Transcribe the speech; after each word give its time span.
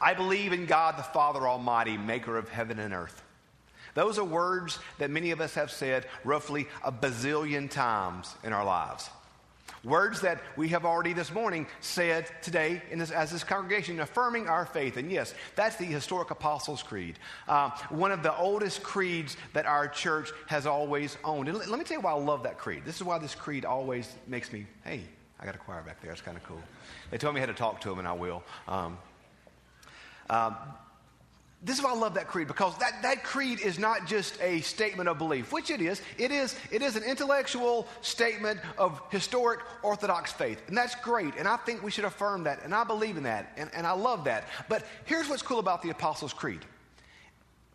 I 0.00 0.14
believe 0.14 0.52
in 0.52 0.66
God 0.66 0.98
the 0.98 1.02
Father 1.02 1.46
Almighty, 1.46 1.96
maker 1.96 2.36
of 2.36 2.48
heaven 2.48 2.78
and 2.78 2.92
earth. 2.92 3.22
Those 3.94 4.18
are 4.18 4.24
words 4.24 4.78
that 4.98 5.10
many 5.10 5.30
of 5.30 5.40
us 5.40 5.54
have 5.54 5.70
said 5.70 6.06
roughly 6.22 6.66
a 6.84 6.92
bazillion 6.92 7.70
times 7.70 8.34
in 8.44 8.52
our 8.52 8.64
lives. 8.64 9.08
Words 9.84 10.20
that 10.22 10.42
we 10.56 10.68
have 10.68 10.84
already 10.84 11.12
this 11.12 11.32
morning 11.32 11.66
said 11.80 12.28
today 12.42 12.82
this, 12.92 13.10
as 13.10 13.30
this 13.30 13.44
congregation, 13.44 14.00
affirming 14.00 14.48
our 14.48 14.66
faith. 14.66 14.96
And 14.96 15.10
yes, 15.10 15.32
that's 15.54 15.76
the 15.76 15.84
historic 15.84 16.30
Apostles' 16.30 16.82
Creed, 16.82 17.18
uh, 17.48 17.70
one 17.88 18.10
of 18.10 18.22
the 18.22 18.36
oldest 18.36 18.82
creeds 18.82 19.36
that 19.52 19.64
our 19.64 19.86
church 19.86 20.30
has 20.48 20.66
always 20.66 21.16
owned. 21.24 21.48
And 21.48 21.56
let, 21.56 21.68
let 21.68 21.78
me 21.78 21.84
tell 21.84 21.98
you 21.98 22.02
why 22.02 22.10
I 22.12 22.18
love 22.18 22.42
that 22.42 22.58
creed. 22.58 22.82
This 22.84 22.96
is 22.96 23.04
why 23.04 23.18
this 23.18 23.34
creed 23.34 23.64
always 23.64 24.12
makes 24.26 24.52
me, 24.52 24.66
hey, 24.84 25.02
I 25.38 25.44
got 25.44 25.54
a 25.54 25.58
choir 25.58 25.82
back 25.82 26.00
there. 26.00 26.10
That's 26.10 26.20
kind 26.20 26.36
of 26.36 26.42
cool. 26.44 26.60
They 27.10 27.18
told 27.18 27.34
me 27.34 27.40
how 27.40 27.46
to 27.46 27.54
talk 27.54 27.80
to 27.82 27.88
them, 27.88 28.00
and 28.00 28.08
I 28.08 28.12
will. 28.12 28.42
Um, 28.66 28.98
um, 30.30 30.56
this 31.62 31.78
is 31.78 31.84
why 31.84 31.90
I 31.90 31.96
love 31.96 32.14
that 32.14 32.28
creed 32.28 32.46
because 32.46 32.76
that, 32.78 33.02
that 33.02 33.24
creed 33.24 33.60
is 33.60 33.78
not 33.78 34.06
just 34.06 34.40
a 34.40 34.60
statement 34.60 35.08
of 35.08 35.18
belief, 35.18 35.52
which 35.52 35.70
it 35.70 35.80
is. 35.80 36.00
It 36.18 36.30
is 36.30 36.54
it 36.70 36.82
is 36.82 36.96
an 36.96 37.02
intellectual 37.02 37.88
statement 38.02 38.60
of 38.78 39.00
historic 39.10 39.60
Orthodox 39.82 40.32
faith, 40.32 40.62
and 40.68 40.76
that's 40.76 40.94
great. 40.96 41.34
And 41.36 41.48
I 41.48 41.56
think 41.56 41.82
we 41.82 41.90
should 41.90 42.04
affirm 42.04 42.44
that, 42.44 42.62
and 42.62 42.74
I 42.74 42.84
believe 42.84 43.16
in 43.16 43.24
that, 43.24 43.52
and, 43.56 43.70
and 43.74 43.86
I 43.86 43.92
love 43.92 44.24
that. 44.24 44.44
But 44.68 44.84
here's 45.06 45.28
what's 45.28 45.42
cool 45.42 45.58
about 45.58 45.82
the 45.82 45.90
Apostles' 45.90 46.32
Creed. 46.32 46.60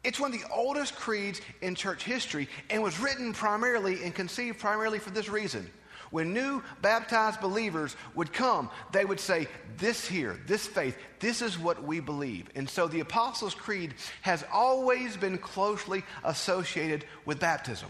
It's 0.03 0.19
one 0.19 0.33
of 0.33 0.39
the 0.39 0.47
oldest 0.53 0.95
creeds 0.95 1.41
in 1.61 1.75
church 1.75 2.03
history 2.03 2.47
and 2.69 2.81
was 2.81 2.99
written 2.99 3.33
primarily 3.33 4.03
and 4.03 4.15
conceived 4.15 4.57
primarily 4.57 4.99
for 4.99 5.11
this 5.11 5.27
reason. 5.27 5.69
When 6.11 6.33
new 6.33 6.61
baptized 6.81 7.41
believers 7.41 7.95
would 8.15 8.31
come, 8.31 8.69
they 8.91 9.05
would 9.05 9.19
say, 9.19 9.47
This 9.77 10.05
here, 10.05 10.39
this 10.45 10.67
faith, 10.67 10.97
this 11.19 11.41
is 11.41 11.57
what 11.57 11.81
we 11.83 11.99
believe. 11.99 12.47
And 12.53 12.69
so 12.69 12.87
the 12.87 12.99
Apostles' 12.99 13.55
Creed 13.55 13.95
has 14.21 14.43
always 14.53 15.17
been 15.17 15.37
closely 15.37 16.03
associated 16.23 17.05
with 17.25 17.39
baptism. 17.39 17.89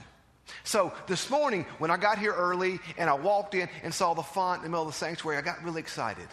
So 0.63 0.93
this 1.07 1.29
morning, 1.29 1.65
when 1.79 1.91
I 1.91 1.97
got 1.97 2.17
here 2.17 2.33
early 2.33 2.79
and 2.97 3.09
I 3.09 3.13
walked 3.13 3.55
in 3.55 3.69
and 3.83 3.93
saw 3.93 4.13
the 4.13 4.21
font 4.21 4.59
in 4.59 4.63
the 4.63 4.69
middle 4.69 4.87
of 4.87 4.93
the 4.93 4.97
sanctuary, 4.97 5.37
I 5.37 5.41
got 5.41 5.63
really 5.63 5.81
excited 5.81 6.27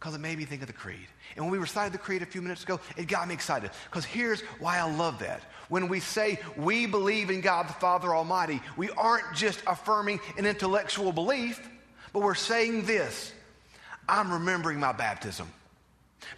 because 0.00 0.14
it 0.14 0.20
made 0.20 0.38
me 0.38 0.46
think 0.46 0.62
of 0.62 0.66
the 0.66 0.72
creed. 0.72 1.06
And 1.36 1.44
when 1.44 1.52
we 1.52 1.58
recited 1.58 1.92
the 1.92 1.98
creed 1.98 2.22
a 2.22 2.26
few 2.26 2.40
minutes 2.40 2.64
ago, 2.64 2.80
it 2.96 3.06
got 3.06 3.28
me 3.28 3.34
excited 3.34 3.70
because 3.84 4.06
here's 4.06 4.40
why 4.58 4.78
I 4.78 4.90
love 4.90 5.18
that. 5.18 5.42
When 5.68 5.88
we 5.88 6.00
say 6.00 6.40
we 6.56 6.86
believe 6.86 7.28
in 7.28 7.42
God 7.42 7.68
the 7.68 7.74
Father 7.74 8.14
Almighty, 8.14 8.62
we 8.78 8.88
aren't 8.90 9.34
just 9.34 9.62
affirming 9.66 10.18
an 10.38 10.46
intellectual 10.46 11.12
belief, 11.12 11.68
but 12.14 12.22
we're 12.22 12.34
saying 12.34 12.86
this 12.86 13.32
I'm 14.08 14.32
remembering 14.32 14.80
my 14.80 14.92
baptism. 14.92 15.48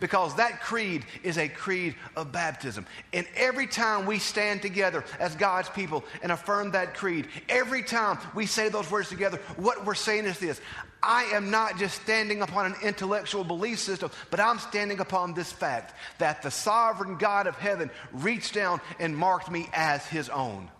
Because 0.00 0.34
that 0.36 0.60
creed 0.60 1.04
is 1.22 1.38
a 1.38 1.48
creed 1.48 1.94
of 2.16 2.32
baptism. 2.32 2.86
And 3.12 3.26
every 3.34 3.66
time 3.66 4.06
we 4.06 4.18
stand 4.18 4.62
together 4.62 5.04
as 5.18 5.34
God's 5.34 5.68
people 5.68 6.04
and 6.22 6.32
affirm 6.32 6.72
that 6.72 6.94
creed, 6.94 7.28
every 7.48 7.82
time 7.82 8.18
we 8.34 8.46
say 8.46 8.68
those 8.68 8.90
words 8.90 9.08
together, 9.08 9.38
what 9.56 9.84
we're 9.84 9.94
saying 9.94 10.24
is 10.24 10.38
this 10.38 10.60
I 11.02 11.24
am 11.24 11.50
not 11.50 11.78
just 11.78 12.00
standing 12.02 12.42
upon 12.42 12.66
an 12.66 12.74
intellectual 12.82 13.42
belief 13.42 13.80
system, 13.80 14.10
but 14.30 14.38
I'm 14.38 14.58
standing 14.58 15.00
upon 15.00 15.34
this 15.34 15.50
fact 15.50 15.94
that 16.18 16.42
the 16.42 16.50
sovereign 16.50 17.16
God 17.16 17.46
of 17.46 17.56
heaven 17.56 17.90
reached 18.12 18.54
down 18.54 18.80
and 19.00 19.16
marked 19.16 19.50
me 19.50 19.68
as 19.72 20.06
his 20.06 20.28
own 20.28 20.70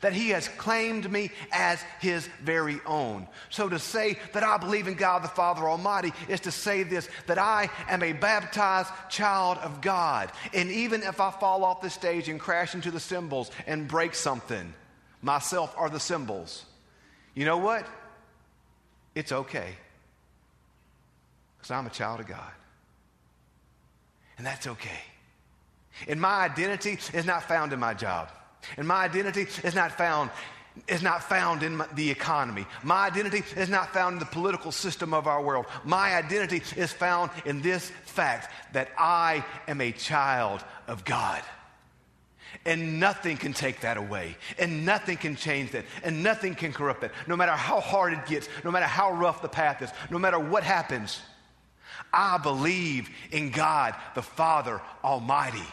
that 0.00 0.12
he 0.12 0.30
has 0.30 0.48
claimed 0.48 1.10
me 1.10 1.30
as 1.52 1.82
his 2.00 2.28
very 2.42 2.80
own. 2.86 3.26
So 3.50 3.68
to 3.68 3.78
say 3.78 4.18
that 4.32 4.42
I 4.42 4.56
believe 4.58 4.88
in 4.88 4.94
God 4.94 5.22
the 5.22 5.28
Father 5.28 5.68
Almighty 5.68 6.12
is 6.28 6.40
to 6.40 6.50
say 6.50 6.82
this 6.82 7.08
that 7.26 7.38
I 7.38 7.70
am 7.88 8.02
a 8.02 8.12
baptized 8.12 8.90
child 9.08 9.58
of 9.58 9.80
God. 9.80 10.30
And 10.54 10.70
even 10.70 11.02
if 11.02 11.20
I 11.20 11.30
fall 11.30 11.64
off 11.64 11.80
the 11.80 11.90
stage 11.90 12.28
and 12.28 12.40
crash 12.40 12.74
into 12.74 12.90
the 12.90 13.00
cymbals 13.00 13.50
and 13.66 13.88
break 13.88 14.14
something, 14.14 14.72
myself 15.22 15.74
are 15.76 15.90
the 15.90 16.00
cymbals. 16.00 16.64
You 17.34 17.44
know 17.44 17.58
what? 17.58 17.86
It's 19.14 19.32
okay. 19.32 19.74
Because 21.56 21.70
I'm 21.70 21.86
a 21.86 21.90
child 21.90 22.20
of 22.20 22.26
God. 22.26 22.52
And 24.38 24.46
that's 24.46 24.66
okay. 24.66 25.00
And 26.06 26.20
my 26.20 26.44
identity 26.44 26.98
is 27.14 27.24
not 27.24 27.44
found 27.44 27.72
in 27.72 27.80
my 27.80 27.94
job. 27.94 28.30
And 28.76 28.86
my 28.86 29.04
identity 29.04 29.46
is 29.62 29.74
not 29.74 29.92
found 29.92 30.30
is 30.88 31.02
not 31.02 31.22
found 31.22 31.62
in 31.62 31.82
the 31.94 32.10
economy. 32.10 32.66
My 32.82 33.06
identity 33.06 33.42
is 33.58 33.68
not 33.68 33.94
found 33.94 34.14
in 34.14 34.18
the 34.18 34.26
political 34.26 34.70
system 34.70 35.14
of 35.14 35.26
our 35.26 35.42
world. 35.42 35.66
My 35.84 36.14
identity 36.14 36.62
is 36.76 36.92
found 36.92 37.30
in 37.44 37.62
this 37.62 37.90
fact 38.04 38.52
that 38.74 38.90
I 38.98 39.44
am 39.66 39.80
a 39.80 39.92
child 39.92 40.62
of 40.86 41.04
God. 41.04 41.42
And 42.64 43.00
nothing 43.00 43.36
can 43.36 43.52
take 43.52 43.80
that 43.80 43.96
away. 43.96 44.36
And 44.58 44.84
nothing 44.84 45.16
can 45.16 45.36
change 45.36 45.72
that. 45.72 45.84
And 46.02 46.22
nothing 46.22 46.54
can 46.54 46.72
corrupt 46.72 47.00
that. 47.02 47.12
No 47.26 47.36
matter 47.36 47.52
how 47.52 47.80
hard 47.80 48.12
it 48.12 48.26
gets, 48.26 48.48
no 48.64 48.70
matter 48.70 48.86
how 48.86 49.12
rough 49.12 49.42
the 49.42 49.48
path 49.48 49.82
is, 49.82 49.90
no 50.10 50.18
matter 50.18 50.38
what 50.38 50.62
happens, 50.62 51.20
I 52.12 52.38
believe 52.38 53.08
in 53.30 53.50
God 53.50 53.94
the 54.14 54.22
Father 54.22 54.80
Almighty. 55.04 55.64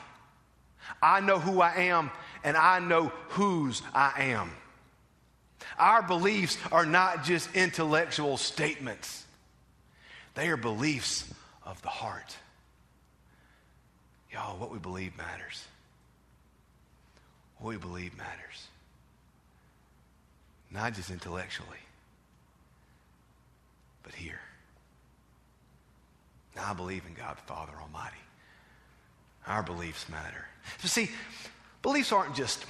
I 1.02 1.22
know 1.22 1.40
who 1.40 1.62
I 1.62 1.74
am 1.76 2.12
and 2.44 2.58
I 2.58 2.80
know 2.80 3.12
whose 3.30 3.82
I 3.94 4.14
am. 4.18 4.52
Our 5.78 6.04
beliefs 6.04 6.58
are 6.72 6.86
not 6.86 7.24
just 7.24 7.54
intellectual 7.56 8.38
statements, 8.38 9.24
they 10.36 10.50
are 10.50 10.58
beliefs 10.58 11.32
of 11.66 11.82
the 11.82 11.90
heart. 11.90 12.36
Y'all, 14.32 14.58
what 14.58 14.72
we 14.72 14.80
believe 14.80 15.16
matters. 15.16 15.64
What 17.60 17.70
we 17.70 17.78
believe 17.78 18.18
matters. 18.18 18.68
Not 20.72 20.96
just 20.96 21.12
intellectually, 21.12 21.78
but 24.02 24.16
here. 24.16 24.40
Now 26.56 26.72
I 26.72 26.74
believe 26.74 27.04
in 27.08 27.14
God 27.14 27.38
the 27.38 27.42
Father 27.44 27.74
Almighty. 27.80 28.18
Our 29.46 29.62
beliefs 29.62 30.10
matter. 30.10 30.46
See, 30.80 31.12
beliefs 31.84 32.12
aren't 32.12 32.34
just 32.34 32.66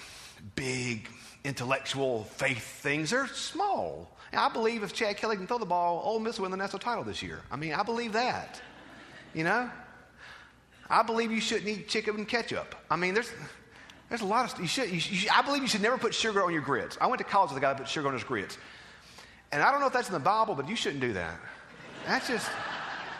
big 0.55 1.07
intellectual 1.45 2.25
faith 2.25 2.63
things, 2.63 3.11
they're 3.11 3.27
small. 3.27 4.09
And 4.33 4.41
I 4.41 4.49
believe 4.49 4.83
if 4.83 4.91
Chad 4.91 5.15
Kelly 5.15 5.37
can 5.37 5.47
throw 5.47 5.59
the 5.59 5.65
ball, 5.65 6.01
Ole 6.03 6.19
Miss 6.19 6.37
will 6.37 6.43
win 6.43 6.51
the 6.51 6.57
national 6.57 6.79
title 6.79 7.03
this 7.03 7.23
year. 7.23 7.41
I 7.49 7.55
mean, 7.55 7.73
I 7.73 7.83
believe 7.83 8.13
that. 8.13 8.59
You 9.33 9.45
know? 9.45 9.69
I 10.89 11.03
believe 11.03 11.31
you 11.31 11.39
shouldn't 11.39 11.67
eat 11.67 11.87
chicken 11.87 12.15
and 12.15 12.27
ketchup. 12.27 12.75
I 12.89 12.95
mean, 12.95 13.13
there's, 13.13 13.31
there's 14.09 14.21
a 14.21 14.25
lot 14.25 14.51
of 14.51 14.59
you 14.59 14.67
should, 14.67 14.89
you 14.89 14.99
should, 14.99 15.29
I 15.29 15.41
believe 15.43 15.61
you 15.61 15.67
should 15.67 15.81
never 15.81 15.97
put 15.97 16.13
sugar 16.13 16.43
on 16.43 16.51
your 16.51 16.61
grits. 16.61 16.97
I 16.99 17.07
went 17.07 17.19
to 17.19 17.23
college 17.23 17.51
with 17.51 17.57
a 17.57 17.61
guy 17.61 17.73
that 17.73 17.77
put 17.77 17.87
sugar 17.87 18.07
on 18.07 18.13
his 18.13 18.23
grits. 18.23 18.57
And 19.51 19.61
I 19.61 19.71
don't 19.71 19.79
know 19.79 19.87
if 19.87 19.93
that's 19.93 20.07
in 20.07 20.13
the 20.13 20.19
Bible, 20.19 20.55
but 20.55 20.67
you 20.67 20.75
shouldn't 20.75 21.01
do 21.01 21.13
that. 21.13 21.39
That's 22.07 22.27
just. 22.27 22.49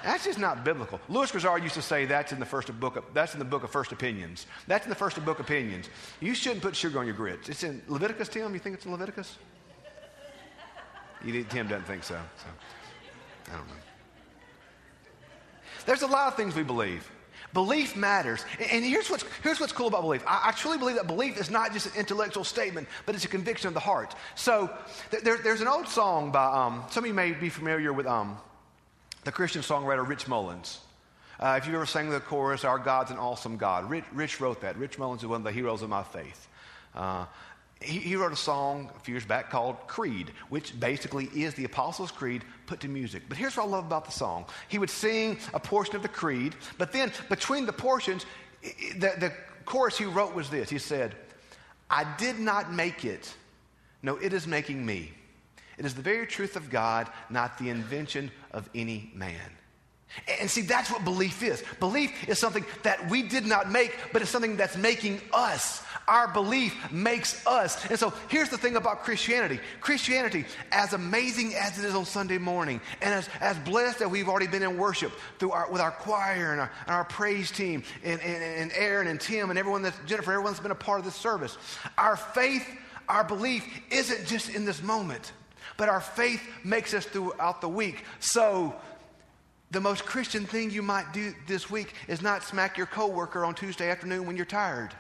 That's 0.04 0.26
just 0.26 0.38
not 0.38 0.66
biblical. 0.66 1.00
Lewis 1.08 1.32
Grizzard 1.32 1.64
used 1.64 1.76
to 1.76 1.82
say 1.82 2.06
that's 2.06 2.34
in 2.34 2.40
the 2.40 2.46
first 2.46 2.78
book 2.80 2.98
of, 2.98 3.06
that's 3.14 3.34
in 3.34 3.40
the 3.40 3.46
book 3.46 3.64
of 3.64 3.72
First 3.72 3.94
Opinions. 3.94 4.46
That's 4.68 4.86
in 4.86 4.90
the 4.90 4.96
first 4.96 5.24
book 5.24 5.40
Opinions. 5.40 5.90
You 6.20 6.36
shouldn't 6.36 6.62
put 6.62 6.76
sugar 6.76 7.00
on 7.00 7.06
your 7.06 7.16
grits. 7.16 7.48
It's 7.48 7.64
in 7.64 7.82
Leviticus, 7.88 8.28
Tim. 8.28 8.54
You 8.54 8.60
think 8.60 8.76
it's 8.76 8.86
in 8.86 8.92
Leviticus? 8.92 9.38
You, 11.24 11.44
Tim 11.46 11.68
doesn't 11.68 11.86
think 11.86 12.04
so, 12.04 12.20
so. 12.38 13.52
I 13.54 13.58
don't 13.58 13.68
know. 13.68 13.74
There's 15.86 16.02
a 16.02 16.08
lot 16.08 16.28
of 16.28 16.36
things 16.36 16.54
we 16.54 16.64
believe. 16.64 17.10
Belief 17.54 17.96
matters. 17.96 18.44
And 18.72 18.84
here's 18.84 19.10
what's, 19.10 19.24
here's 19.42 19.60
what's 19.60 19.72
cool 19.72 19.88
about 19.88 20.02
belief. 20.02 20.24
I, 20.28 20.50
I, 20.50 20.52
truly 20.52 20.78
believe 20.78 20.96
that 20.96 21.08
belief 21.08 21.40
is 21.40 21.52
not 21.52 21.72
just 21.72 21.86
an 21.86 21.94
intellectual 21.96 22.44
statement, 22.44 22.88
but 23.06 23.16
it's 23.16 23.26
a 23.26 23.30
conviction 23.30 23.68
of 23.68 23.74
the 23.74 23.80
heart. 23.80 24.16
So 24.36 24.70
there, 25.24 25.38
there's 25.38 25.62
an 25.62 25.68
old 25.68 25.88
song 25.88 26.32
by, 26.32 26.46
um, 26.46 26.84
some 26.90 27.04
of 27.04 27.08
you 27.08 27.14
may 27.14 27.32
be 27.32 27.50
familiar 27.50 27.94
with 27.94 28.08
um, 28.08 28.38
the 29.24 29.32
Christian 29.32 29.62
songwriter 29.62 30.08
Rich 30.08 30.28
Mullins. 30.28 30.80
Uh, 31.40 31.60
if 31.62 31.68
you 31.68 31.76
ever 31.76 31.86
sang 31.86 32.10
the 32.10 32.20
chorus, 32.20 32.64
Our 32.64 32.80
God's 32.80 33.12
an 33.12 33.18
Awesome 33.18 33.58
God, 33.58 33.90
Rich, 33.90 34.06
Rich, 34.14 34.40
wrote 34.40 34.62
that. 34.62 34.78
Rich 34.78 34.98
Mullins 35.00 35.22
is 35.22 35.28
one 35.28 35.42
of 35.42 35.44
the 35.44 35.52
heroes 35.52 35.82
of 35.82 35.90
my 35.90 36.04
faith. 36.04 36.48
Uh, 36.96 37.26
he, 37.82 38.00
he, 38.00 38.16
wrote 38.16 38.32
a 38.32 38.38
song 38.38 38.90
a 38.96 39.00
few 39.00 39.14
years 39.16 39.26
back 39.26 39.50
called 39.50 39.76
Creed, 39.88 40.32
which 40.50 40.80
basically 40.80 41.26
is 41.34 41.54
the 41.56 41.66
Apostles' 41.66 42.12
Creed 42.12 42.44
put 42.66 42.80
to 42.82 42.88
music. 42.88 43.24
But 43.28 43.38
here's 43.38 43.58
what 43.58 43.64
I 43.66 43.70
love 43.70 43.86
about 43.86 44.06
the 44.06 44.12
song 44.12 44.46
he 44.70 44.78
would 44.78 44.90
sing 44.90 45.38
a 45.54 45.60
portion 45.60 45.96
of 45.96 46.02
the 46.02 46.08
Creed, 46.08 46.56
but 46.78 46.92
then 46.92 47.12
between 47.30 47.66
the 47.66 47.74
portions, 47.74 48.26
the, 48.62 49.14
the 49.18 49.34
chorus 49.66 49.98
he 49.98 50.06
wrote 50.06 50.34
was 50.34 50.50
this 50.50 50.70
He 50.70 50.78
said, 50.78 51.16
I 51.90 52.06
did 52.18 52.40
not 52.40 52.72
make 52.72 53.06
it. 53.06 53.34
No, 54.02 54.18
it 54.18 54.34
is 54.34 54.48
making 54.48 54.86
me. 54.86 55.12
It 55.84 55.88
is 55.88 55.96
the 55.96 56.02
very 56.02 56.26
truth 56.26 56.56
of 56.56 56.70
God, 56.70 57.10
not 57.30 57.58
the 57.58 57.70
invention 57.70 58.32
of 58.52 58.70
any 58.74 59.12
man. 59.14 59.52
And 60.40 60.50
see, 60.50 60.62
that's 60.62 60.90
what 60.90 61.04
belief 61.04 61.44
is. 61.44 61.62
Belief 61.82 62.30
is 62.30 62.40
something 62.40 62.64
that 62.84 63.10
we 63.10 63.24
did 63.24 63.46
not 63.46 63.70
make, 63.70 63.94
but 64.14 64.22
it's 64.22 64.32
something 64.32 64.56
that's 64.56 64.78
making 64.78 65.20
us. 65.34 65.84
Our 66.08 66.32
belief 66.32 66.74
makes 66.90 67.46
us. 67.46 67.84
And 67.90 68.00
so 68.00 68.14
here's 68.30 68.50
the 68.50 68.58
thing 68.58 68.78
about 68.78 69.04
Christianity 69.04 69.60
Christianity, 69.82 70.46
as 70.72 70.94
amazing 70.94 71.56
as 71.56 71.78
it 71.80 71.84
is 71.84 71.96
on 71.96 72.06
Sunday 72.06 72.38
morning, 72.38 72.80
and 73.02 73.14
as, 73.14 73.28
as 73.42 73.58
blessed 73.60 74.00
that 74.00 74.10
we've 74.10 74.30
already 74.30 74.48
been 74.48 74.64
in 74.64 74.78
worship 74.78 75.12
through 75.40 75.52
our, 75.52 75.70
with 75.70 75.82
our 75.82 75.92
choir 75.92 76.52
and 76.52 76.62
our, 76.62 76.72
and 76.86 76.96
our 76.96 77.06
praise 77.06 77.52
team, 77.52 77.84
and, 78.06 78.22
and, 78.22 78.42
and 78.44 78.72
Aaron 78.74 79.08
and 79.08 79.20
Tim 79.20 79.50
and 79.50 79.60
everyone 79.60 79.82
that's, 79.82 79.98
Jennifer, 80.06 80.32
everyone 80.32 80.54
that's 80.54 80.64
been 80.64 80.72
a 80.72 80.76
part 80.76 81.00
of 81.00 81.06
this 81.06 81.16
service, 81.16 81.58
our 81.98 82.16
faith, 82.16 82.66
our 83.10 83.24
belief 83.24 83.66
isn't 83.92 84.28
just 84.28 84.50
in 84.50 84.64
this 84.64 84.82
moment, 84.82 85.34
but 85.78 85.90
our 85.90 86.02
faith 86.02 86.42
makes 86.64 86.94
us 86.94 87.06
throughout 87.06 87.62
the 87.62 87.70
week. 87.70 88.04
So, 88.20 88.76
the 89.72 89.82
most 89.82 90.06
Christian 90.06 90.46
thing 90.46 90.70
you 90.70 90.84
might 90.84 91.14
do 91.14 91.34
this 91.48 91.70
week 91.70 91.94
is 92.08 92.22
not 92.22 92.44
smack 92.44 92.78
your 92.78 92.86
coworker 92.86 93.44
on 93.44 93.56
Tuesday 93.56 93.90
afternoon 93.90 94.28
when 94.28 94.36
you're 94.36 94.46
tired. 94.46 94.94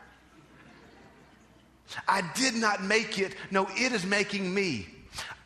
I 2.07 2.23
did 2.35 2.55
not 2.55 2.83
make 2.83 3.19
it. 3.19 3.35
No, 3.51 3.67
it 3.75 3.91
is 3.91 4.05
making 4.05 4.51
me. 4.51 4.87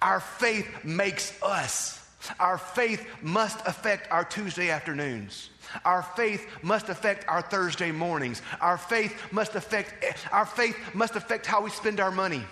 Our 0.02 0.20
faith 0.20 0.68
makes 0.84 1.38
us. 1.44 1.98
Our 2.40 2.58
faith 2.58 3.06
must 3.22 3.60
affect 3.66 4.10
our 4.12 4.24
Tuesday 4.24 4.70
afternoons. 4.70 5.50
Our 5.84 6.04
faith 6.04 6.46
must 6.62 6.90
affect 6.90 7.28
our 7.28 7.42
Thursday 7.42 7.92
mornings. 7.92 8.42
Our 8.62 8.78
faith 8.78 9.14
must 9.32 9.56
affect 9.56 9.94
our 10.32 10.46
faith 10.46 10.78
must 10.94 11.16
affect 11.16 11.46
how 11.46 11.62
we 11.62 11.70
spend 11.70 12.00
our 12.00 12.12
money. 12.12 12.44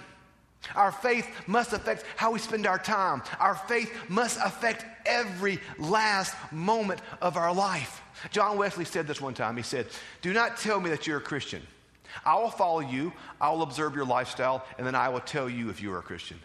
Our 0.75 0.91
faith 0.91 1.27
must 1.47 1.73
affect 1.73 2.03
how 2.15 2.31
we 2.31 2.39
spend 2.39 2.65
our 2.65 2.79
time. 2.79 3.21
Our 3.39 3.55
faith 3.55 3.91
must 4.09 4.39
affect 4.43 4.85
every 5.05 5.59
last 5.77 6.35
moment 6.51 7.01
of 7.21 7.37
our 7.37 7.53
life. 7.53 8.01
John 8.31 8.57
Wesley 8.57 8.85
said 8.85 9.07
this 9.07 9.21
one 9.21 9.33
time. 9.33 9.57
He 9.57 9.63
said, 9.63 9.87
Do 10.21 10.33
not 10.33 10.57
tell 10.57 10.79
me 10.79 10.89
that 10.89 11.05
you're 11.05 11.17
a 11.17 11.21
Christian. 11.21 11.61
I 12.25 12.35
will 12.35 12.49
follow 12.49 12.79
you, 12.79 13.11
I 13.41 13.51
will 13.51 13.61
observe 13.61 13.95
your 13.95 14.05
lifestyle, 14.05 14.65
and 14.77 14.87
then 14.87 14.95
I 14.95 15.09
will 15.09 15.19
tell 15.19 15.49
you 15.49 15.69
if 15.69 15.81
you 15.81 15.91
are 15.93 15.99
a 15.99 16.03
Christian. 16.03 16.39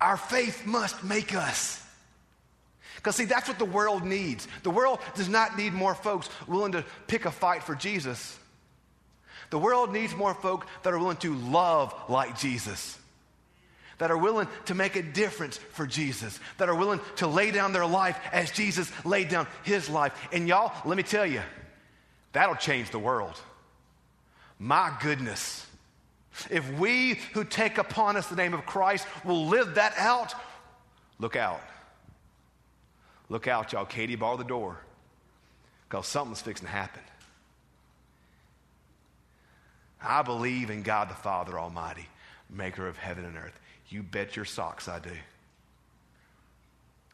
Our 0.00 0.16
faith 0.16 0.64
must 0.66 1.02
make 1.04 1.34
us. 1.34 1.84
Because, 2.96 3.16
see, 3.16 3.24
that's 3.24 3.48
what 3.48 3.58
the 3.58 3.64
world 3.64 4.04
needs. 4.04 4.46
The 4.62 4.70
world 4.70 5.00
does 5.14 5.28
not 5.28 5.56
need 5.56 5.72
more 5.72 5.94
folks 5.94 6.28
willing 6.46 6.72
to 6.72 6.84
pick 7.06 7.24
a 7.24 7.30
fight 7.30 7.62
for 7.62 7.74
Jesus. 7.74 8.38
The 9.50 9.58
world 9.58 9.92
needs 9.92 10.14
more 10.14 10.34
folk 10.34 10.66
that 10.82 10.92
are 10.92 10.98
willing 10.98 11.16
to 11.18 11.34
love 11.34 11.94
like 12.08 12.38
Jesus, 12.38 12.98
that 13.98 14.10
are 14.10 14.18
willing 14.18 14.48
to 14.66 14.74
make 14.74 14.96
a 14.96 15.02
difference 15.02 15.58
for 15.58 15.86
Jesus, 15.86 16.38
that 16.58 16.68
are 16.68 16.74
willing 16.74 17.00
to 17.16 17.26
lay 17.26 17.50
down 17.50 17.72
their 17.72 17.86
life 17.86 18.18
as 18.32 18.50
Jesus 18.50 18.90
laid 19.04 19.28
down 19.28 19.46
his 19.64 19.88
life. 19.90 20.12
And 20.32 20.46
y'all, 20.48 20.72
let 20.86 20.96
me 20.96 21.02
tell 21.02 21.26
you, 21.26 21.42
That'll 22.32 22.56
change 22.56 22.90
the 22.90 22.98
world. 22.98 23.38
My 24.58 24.96
goodness. 25.02 25.66
If 26.48 26.70
we 26.78 27.14
who 27.32 27.44
take 27.44 27.78
upon 27.78 28.16
us 28.16 28.28
the 28.28 28.36
name 28.36 28.54
of 28.54 28.66
Christ 28.66 29.06
will 29.24 29.46
live 29.46 29.74
that 29.74 29.94
out, 29.96 30.34
look 31.18 31.36
out. 31.36 31.60
Look 33.28 33.48
out, 33.48 33.72
y'all. 33.72 33.84
Katie, 33.84 34.16
bar 34.16 34.36
the 34.36 34.44
door. 34.44 34.78
Because 35.88 36.06
something's 36.06 36.40
fixing 36.40 36.66
to 36.66 36.72
happen. 36.72 37.02
I 40.02 40.22
believe 40.22 40.70
in 40.70 40.82
God 40.82 41.10
the 41.10 41.14
Father 41.14 41.58
Almighty, 41.58 42.08
maker 42.48 42.86
of 42.86 42.96
heaven 42.96 43.24
and 43.24 43.36
earth. 43.36 43.58
You 43.88 44.02
bet 44.02 44.36
your 44.36 44.44
socks 44.44 44.88
I 44.88 44.98
do. 44.98 45.10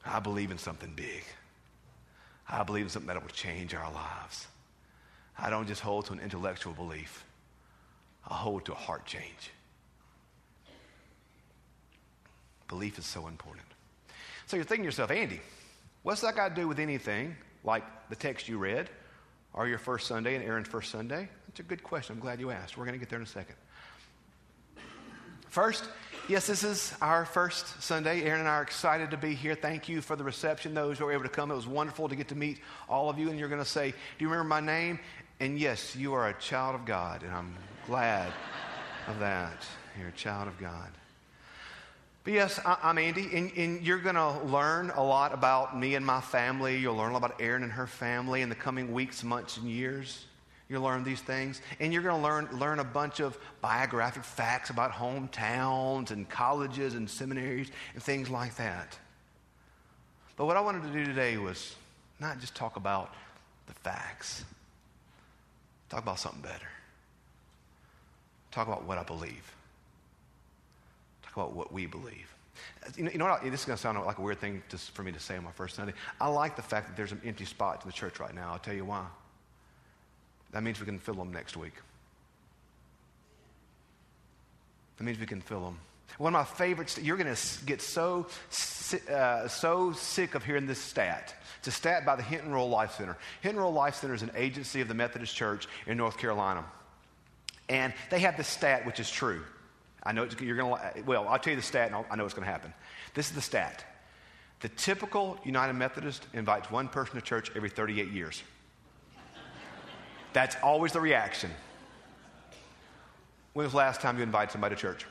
I 0.05 0.21
believe 0.21 0.51
in 0.51 0.59
something 0.59 0.93
big. 0.95 1.25
I 2.49 2.63
believe 2.63 2.85
in 2.85 2.91
something 2.91 3.09
that 3.09 3.21
will 3.21 3.29
change 3.31 3.75
our 3.75 3.93
lives. 3.93 4.47
I 5.39 5.51
don't 5.51 5.67
just 5.67 5.81
hold 5.81 6.07
to 6.07 6.13
an 6.13 6.21
intellectual 6.21 6.73
belief, 6.73 7.25
I 8.29 8.35
hold 8.35 8.65
to 8.67 8.73
a 8.73 8.77
heart 8.77 9.05
change. 9.05 9.51
Belief 12.69 12.99
is 12.99 13.07
so 13.07 13.29
important. 13.29 13.67
So 14.47 14.57
you're 14.57 14.65
thinking 14.65 14.85
to 14.85 14.89
yourself, 14.89 15.11
Andy, 15.11 15.41
what's 16.03 16.21
that 16.23 16.35
got 16.35 16.51
to 16.51 16.55
do 16.55 16.67
with 16.67 16.79
anything 16.79 17.37
like 17.65 17.85
the 18.09 18.17
text 18.17 18.49
you 18.49 18.59
read 18.59 18.89
or 19.53 19.69
your 19.69 19.79
first 19.79 20.07
Sunday 20.07 20.35
and 20.35 20.45
Aaron's 20.45 20.69
first 20.69 20.91
Sunday? 20.91 21.29
That's 21.57 21.67
a 21.67 21.71
good 21.71 21.83
question. 21.83 22.17
I'm 22.17 22.21
glad 22.21 22.39
you 22.39 22.51
asked. 22.51 22.77
We're 22.77 22.85
going 22.85 22.97
to 22.97 22.99
get 22.99 23.09
there 23.09 23.19
in 23.19 23.23
a 23.23 23.27
second. 23.27 23.55
First, 25.49 25.85
yes, 26.29 26.47
this 26.47 26.63
is 26.63 26.93
our 27.01 27.25
first 27.25 27.83
Sunday. 27.83 28.25
Aaron 28.25 28.41
and 28.41 28.49
I 28.49 28.57
are 28.57 28.63
excited 28.63 29.11
to 29.13 29.17
be 29.17 29.35
here. 29.35 29.55
Thank 29.55 29.89
you 29.89 30.03
for 30.03 30.17
the 30.17 30.23
reception, 30.23 30.75
those 30.75 30.99
who 30.99 31.07
were 31.07 31.13
able 31.13 31.23
to 31.23 31.31
come. 31.31 31.51
It 31.51 31.55
was 31.55 31.67
wonderful 31.67 32.11
to 32.11 32.15
get 32.15 32.29
to 32.29 32.35
meet 32.35 32.61
all 32.91 33.09
of 33.09 33.19
you. 33.19 33.31
And 33.31 33.39
you're 33.39 33.49
going 33.49 33.63
to 33.63 33.67
say, 33.67 33.93
Do 33.93 33.97
you 34.19 34.29
remember 34.29 34.51
my 34.51 34.61
name? 34.61 35.01
And 35.41 35.59
yes, 35.59 35.97
you 35.97 36.13
are 36.13 36.29
a 36.29 36.35
child 36.35 36.75
of 36.75 36.85
God, 36.85 37.23
and 37.23 37.33
I'm 37.33 37.57
glad 37.87 38.31
of 39.09 39.19
that. 39.21 39.67
You're 39.99 40.09
a 40.09 40.13
child 40.13 40.49
of 40.49 40.59
God. 40.59 40.91
But 42.25 42.35
yes, 42.35 42.61
I, 42.67 42.91
am 42.91 42.99
Andy, 42.99 43.31
and, 43.33 43.51
and 43.57 43.83
you're 43.83 43.97
going 43.97 44.17
to 44.17 44.41
learn 44.43 44.91
a 44.91 45.03
lot 45.03 45.33
about 45.33 45.79
me 45.79 45.95
and 45.95 46.05
my 46.05 46.21
family. 46.21 46.77
You'll 46.77 46.97
learn 46.97 47.13
a 47.13 47.15
lot 47.15 47.25
about 47.25 47.41
Erin 47.41 47.63
and 47.63 47.73
her 47.73 47.87
family 47.87 48.43
in 48.43 48.51
the 48.51 48.55
coming 48.55 48.93
weeks, 48.93 49.25
months, 49.25 49.57
and 49.57 49.71
years. 49.71 50.27
You'll 50.69 50.83
learn 50.83 51.05
these 51.05 51.21
things. 51.21 51.61
And 51.79 51.93
you're 51.93 52.03
going 52.03 52.17
to 52.17 52.23
learn, 52.23 52.49
learn 52.59 52.81
a 52.81 52.85
bunch 52.85 53.21
of 53.21 53.39
biographic 53.61 54.25
facts 54.25 54.71
about 54.71 54.93
hometowns 54.93 56.11
and 56.11 56.29
colleges 56.29 56.95
and 56.95 57.09
seminaries 57.09 57.71
and 57.95 58.03
things 58.03 58.29
like 58.29 58.57
that. 58.57 58.99
But 60.37 60.47
what 60.47 60.57
I 60.57 60.61
wanted 60.61 60.83
to 60.83 60.93
do 60.93 61.05
today 61.05 61.37
was 61.37 61.75
not 62.19 62.41
just 62.41 62.55
talk 62.55 62.77
about 62.77 63.15
the 63.67 63.75
facts, 63.75 64.45
Talk 65.89 66.03
about 66.03 66.19
something 66.19 66.43
better. 66.43 66.69
Talk 68.51 68.67
about 68.67 68.85
what 68.85 68.99
I 68.99 69.03
believe. 69.03 69.55
Talk 71.23 71.37
about 71.37 71.53
what 71.55 71.73
we 71.73 71.87
believe. 71.87 72.33
You 72.97 73.05
know, 73.05 73.11
you 73.11 73.19
know 73.19 73.27
what? 73.27 73.43
This 73.43 73.61
is 73.61 73.67
going 73.67 73.77
to 73.77 73.83
sound 73.83 73.99
like 74.05 74.19
a 74.19 74.23
weird 74.23 74.41
thing 74.41 74.63
to, 74.71 74.79
for 74.79 75.03
me 75.03 75.13
to 75.13 75.21
say 75.21 75.37
on 75.37 75.45
my 75.45 75.53
first 75.53 75.77
Sunday. 75.77 75.93
I 76.21 76.29
like 76.29 76.57
the 76.57 76.63
fact 76.63 76.89
that 76.89 76.97
there's 76.97 77.13
an 77.13 77.21
empty 77.25 77.45
spot 77.45 77.83
in 77.85 77.89
the 77.89 77.93
church 77.93 78.19
right 78.19 78.35
now. 78.35 78.53
I'll 78.53 78.59
tell 78.59 78.75
you 78.75 78.85
why. 78.85 79.07
That 80.57 80.63
means 80.63 80.81
we 80.81 80.87
can 80.87 80.99
fill 80.99 81.17
them 81.17 81.35
next 81.35 81.55
week. 81.55 81.75
That 84.97 85.05
means 85.05 85.19
we 85.19 85.27
can 85.27 85.43
fill 85.43 85.61
them. 85.61 85.79
One 86.17 86.35
of 86.35 86.41
my 86.41 86.57
favorites, 86.57 86.99
you're 86.99 87.19
going 87.19 87.35
to 87.35 87.65
get 87.67 87.83
so, 87.83 88.27
uh, 89.13 89.49
so 89.49 89.93
sick 89.93 90.35
of 90.35 90.47
hearing 90.47 90.67
this 90.67 90.81
stat. 90.81 91.35
It's 91.59 91.69
a 91.69 91.73
stat 91.73 92.07
by 92.07 92.17
the 92.17 92.23
Hinton 92.23 92.53
Rural 92.53 92.71
Life 92.71 92.93
Center. 92.93 93.19
Hinton 93.43 93.59
Rural 93.59 93.75
Life 93.75 93.97
Center 93.97 94.15
is 94.15 94.23
an 94.23 94.31
agency 94.35 94.81
of 94.81 94.89
the 94.89 94.95
Methodist 94.95 95.37
Church 95.37 95.69
in 95.87 95.99
North 95.99 96.17
Carolina. 96.17 96.65
And 97.69 97.93
they 98.09 98.21
have 98.21 98.39
this 98.39 98.49
stat, 98.49 98.87
which 98.87 98.99
is 98.99 99.11
true. 99.11 99.43
I 100.05 100.13
know 100.13 100.27
you're 100.41 100.57
going 100.57 100.75
to, 100.75 101.03
well, 101.03 101.29
I'll 101.29 101.39
tell 101.39 101.51
you 101.51 101.59
the 101.59 101.67
stat 101.67 101.89
and 101.89 101.97
I'll, 101.97 102.07
I 102.11 102.17
know 102.17 102.25
it's 102.25 102.33
going 102.33 102.47
to 102.47 102.51
happen. 102.51 102.73
This 103.13 103.29
is 103.29 103.35
the 103.35 103.43
stat. 103.43 103.85
The 104.61 104.71
typical 104.71 105.39
United 105.45 105.75
Methodist 105.75 106.27
invites 106.33 106.71
one 106.71 106.89
person 106.89 107.17
to 107.17 107.21
church 107.21 107.51
every 107.55 107.69
38 107.69 108.09
years. 108.09 108.43
That's 110.37 110.55
always 110.63 110.93
the 110.93 111.01
reaction. 111.01 111.51
When 113.55 113.65
was 113.65 113.73
the 113.73 113.79
last 113.79 114.03
time 114.03 114.19
you 114.19 114.23
invited 114.23 114.53
somebody 114.53 114.75
to 114.75 114.79
church? 114.79 115.07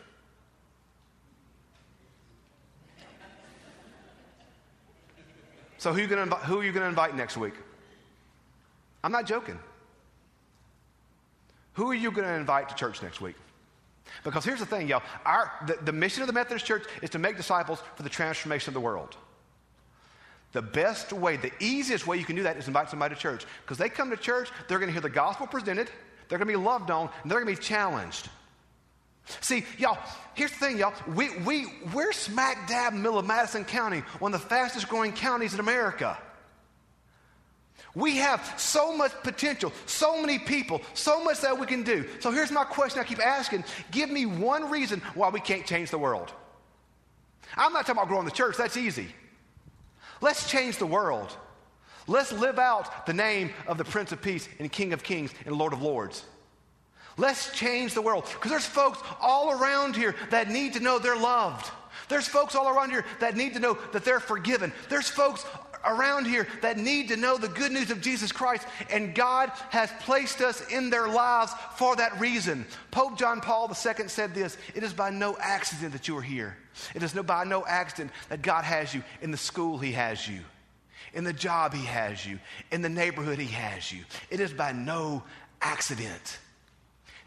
So 5.79 5.91
who 5.91 5.97
are 5.97 6.01
you 6.03 6.07
going 6.07 6.29
to 6.29 6.35
who 6.35 6.59
are 6.59 6.63
you 6.63 6.71
going 6.71 6.83
to 6.83 6.89
invite 6.89 7.15
next 7.15 7.37
week? 7.37 7.55
I'm 9.03 9.11
not 9.11 9.25
joking. 9.25 9.57
Who 11.73 11.89
are 11.89 11.95
you 11.95 12.11
going 12.11 12.27
to 12.27 12.35
invite 12.35 12.69
to 12.69 12.75
church 12.75 13.01
next 13.01 13.19
week? 13.19 13.35
Because 14.23 14.45
here's 14.45 14.59
the 14.59 14.67
thing, 14.67 14.87
y'all. 14.87 15.01
Our, 15.25 15.51
the, 15.65 15.79
the 15.85 15.91
mission 15.91 16.21
of 16.21 16.27
the 16.27 16.33
Methodist 16.33 16.67
Church 16.67 16.83
is 17.01 17.09
to 17.09 17.17
make 17.17 17.35
disciples 17.35 17.81
for 17.95 18.03
the 18.03 18.09
transformation 18.09 18.69
of 18.69 18.75
the 18.75 18.79
world. 18.79 19.17
The 20.55 20.61
best 20.61 21.11
way, 21.11 21.35
the 21.35 21.51
easiest 21.59 22.07
way 22.07 22.15
you 22.15 22.23
can 22.23 22.37
do 22.37 22.43
that 22.43 22.55
is 22.55 22.69
invite 22.69 22.89
somebody 22.89 23.13
to 23.13 23.19
church. 23.19 23.45
Because 23.63 23.77
they 23.77 23.89
come 23.89 24.09
to 24.11 24.15
church, 24.15 24.49
they're 24.69 24.79
going 24.79 24.87
to 24.87 24.93
hear 24.93 25.01
the 25.01 25.09
gospel 25.09 25.47
presented, 25.47 25.89
they're 26.29 26.37
going 26.37 26.47
to 26.47 26.57
be 26.57 26.63
loved 26.63 26.89
on, 26.89 27.09
and 27.21 27.29
they're 27.29 27.43
going 27.43 27.53
to 27.53 27.61
be 27.61 27.67
challenged. 27.67 28.29
See, 29.41 29.65
y'all, 29.77 29.97
here's 30.33 30.51
the 30.51 30.57
thing, 30.57 30.77
y'all. 30.77 30.93
We, 31.13 31.37
we, 31.39 31.65
we're 31.93 32.13
smack 32.13 32.69
dab 32.69 32.93
in 32.93 32.99
the 32.99 33.03
middle 33.03 33.19
of 33.19 33.25
Madison 33.25 33.65
County, 33.65 33.99
one 34.19 34.33
of 34.33 34.41
the 34.41 34.47
fastest 34.47 34.87
growing 34.87 35.11
counties 35.11 35.53
in 35.53 35.59
America. 35.59 36.17
We 37.93 38.15
have 38.15 38.53
so 38.55 38.95
much 38.95 39.11
potential, 39.23 39.73
so 39.87 40.21
many 40.21 40.39
people, 40.39 40.81
so 40.93 41.21
much 41.21 41.41
that 41.41 41.59
we 41.59 41.65
can 41.65 41.83
do. 41.83 42.05
So 42.21 42.31
here's 42.31 42.49
my 42.49 42.63
question 42.63 43.01
I 43.01 43.03
keep 43.03 43.19
asking 43.19 43.65
Give 43.91 44.09
me 44.09 44.25
one 44.25 44.69
reason 44.69 45.01
why 45.15 45.27
we 45.27 45.41
can't 45.41 45.65
change 45.65 45.91
the 45.91 45.97
world. 45.97 46.31
I'm 47.57 47.73
not 47.73 47.81
talking 47.85 47.99
about 47.99 48.07
growing 48.07 48.23
the 48.23 48.31
church, 48.31 48.55
that's 48.55 48.77
easy. 48.77 49.09
Let's 50.21 50.49
change 50.49 50.77
the 50.77 50.85
world. 50.85 51.35
Let's 52.07 52.31
live 52.31 52.59
out 52.59 53.05
the 53.05 53.13
name 53.13 53.51
of 53.67 53.77
the 53.77 53.85
Prince 53.85 54.11
of 54.11 54.21
Peace 54.21 54.47
and 54.59 54.71
King 54.71 54.93
of 54.93 55.03
Kings 55.03 55.31
and 55.45 55.55
Lord 55.55 55.73
of 55.73 55.81
Lords. 55.81 56.23
Let's 57.17 57.51
change 57.51 57.93
the 57.93 58.01
world. 58.01 58.25
Because 58.25 58.51
there's 58.51 58.65
folks 58.65 58.99
all 59.21 59.51
around 59.51 59.95
here 59.95 60.15
that 60.29 60.49
need 60.49 60.73
to 60.73 60.79
know 60.79 60.99
they're 60.99 61.15
loved. 61.15 61.71
There's 62.09 62.27
folks 62.27 62.55
all 62.55 62.69
around 62.69 62.91
here 62.91 63.05
that 63.19 63.35
need 63.35 63.53
to 63.53 63.59
know 63.59 63.77
that 63.93 64.03
they're 64.03 64.19
forgiven. 64.19 64.71
There's 64.89 65.07
folks 65.07 65.45
around 65.85 66.25
here 66.25 66.47
that 66.61 66.77
need 66.77 67.07
to 67.09 67.15
know 67.15 67.37
the 67.37 67.47
good 67.47 67.71
news 67.71 67.91
of 67.91 68.01
Jesus 68.01 68.31
Christ, 68.31 68.67
and 68.89 69.15
God 69.15 69.51
has 69.69 69.89
placed 70.01 70.41
us 70.41 70.67
in 70.69 70.89
their 70.89 71.07
lives 71.07 71.53
for 71.75 71.95
that 71.95 72.19
reason. 72.19 72.65
Pope 72.91 73.17
John 73.17 73.39
Paul 73.39 73.69
II 73.69 74.07
said 74.07 74.33
this 74.33 74.57
It 74.73 74.83
is 74.83 74.93
by 74.93 75.09
no 75.09 75.37
accident 75.39 75.93
that 75.93 76.07
you 76.07 76.17
are 76.17 76.21
here. 76.21 76.57
It 76.93 77.03
is 77.03 77.15
no, 77.15 77.23
by 77.23 77.43
no 77.43 77.65
accident 77.65 78.11
that 78.29 78.41
God 78.41 78.63
has 78.63 78.93
you 78.93 79.03
in 79.21 79.31
the 79.31 79.37
school 79.37 79.77
He 79.77 79.91
has 79.93 80.27
you, 80.27 80.41
in 81.13 81.23
the 81.23 81.33
job 81.33 81.73
He 81.73 81.85
has 81.85 82.25
you, 82.25 82.39
in 82.71 82.81
the 82.81 82.89
neighborhood 82.89 83.39
He 83.39 83.51
has 83.53 83.91
you. 83.91 84.03
It 84.29 84.39
is 84.39 84.53
by 84.53 84.71
no 84.71 85.23
accident. 85.61 86.39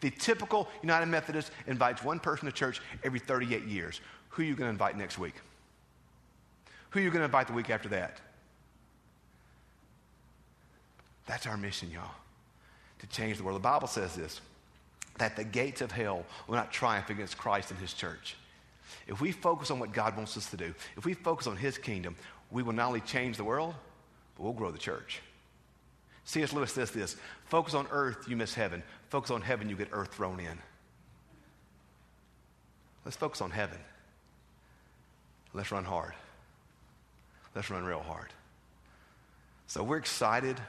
The 0.00 0.10
typical 0.10 0.68
United 0.82 1.06
Methodist 1.06 1.50
invites 1.66 2.04
one 2.04 2.20
person 2.20 2.46
to 2.46 2.52
church 2.52 2.80
every 3.02 3.18
38 3.18 3.64
years. 3.64 4.00
Who 4.30 4.42
are 4.42 4.46
you 4.46 4.54
going 4.54 4.68
to 4.68 4.72
invite 4.72 4.96
next 4.96 5.18
week? 5.18 5.34
Who 6.90 7.00
are 7.00 7.02
you 7.02 7.10
going 7.10 7.20
to 7.20 7.26
invite 7.26 7.48
the 7.48 7.52
week 7.52 7.70
after 7.70 7.88
that? 7.90 8.20
That's 11.26 11.46
our 11.46 11.56
mission, 11.56 11.90
y'all, 11.90 12.10
to 13.00 13.06
change 13.08 13.36
the 13.36 13.44
world. 13.44 13.56
The 13.56 13.60
Bible 13.60 13.88
says 13.88 14.14
this 14.14 14.40
that 15.18 15.34
the 15.34 15.44
gates 15.44 15.80
of 15.80 15.90
hell 15.90 16.24
will 16.46 16.54
not 16.54 16.70
triumph 16.70 17.10
against 17.10 17.36
Christ 17.36 17.72
and 17.72 17.80
his 17.80 17.92
church. 17.92 18.36
If 19.06 19.20
we 19.20 19.32
focus 19.32 19.70
on 19.70 19.78
what 19.78 19.92
God 19.92 20.16
wants 20.16 20.36
us 20.36 20.50
to 20.50 20.56
do, 20.56 20.74
if 20.96 21.04
we 21.04 21.14
focus 21.14 21.46
on 21.46 21.56
his 21.56 21.78
kingdom, 21.78 22.16
we 22.50 22.62
will 22.62 22.72
not 22.72 22.88
only 22.88 23.00
change 23.00 23.36
the 23.36 23.44
world, 23.44 23.74
but 24.36 24.42
we'll 24.42 24.52
grow 24.52 24.70
the 24.70 24.78
church. 24.78 25.20
C.S. 26.24 26.52
Lewis 26.52 26.72
says 26.72 26.90
this 26.90 27.16
focus 27.46 27.74
on 27.74 27.86
earth, 27.90 28.28
you 28.28 28.36
miss 28.36 28.54
heaven. 28.54 28.82
Focus 29.08 29.30
on 29.30 29.40
heaven, 29.40 29.68
you 29.68 29.76
get 29.76 29.88
earth 29.92 30.12
thrown 30.12 30.40
in. 30.40 30.58
Let's 33.04 33.16
focus 33.16 33.40
on 33.40 33.50
heaven. 33.50 33.78
Let's 35.54 35.72
run 35.72 35.84
hard. 35.84 36.12
Let's 37.54 37.70
run 37.70 37.84
real 37.84 38.00
hard. 38.00 38.28
So 39.66 39.82
we're 39.82 39.96
excited. 39.96 40.60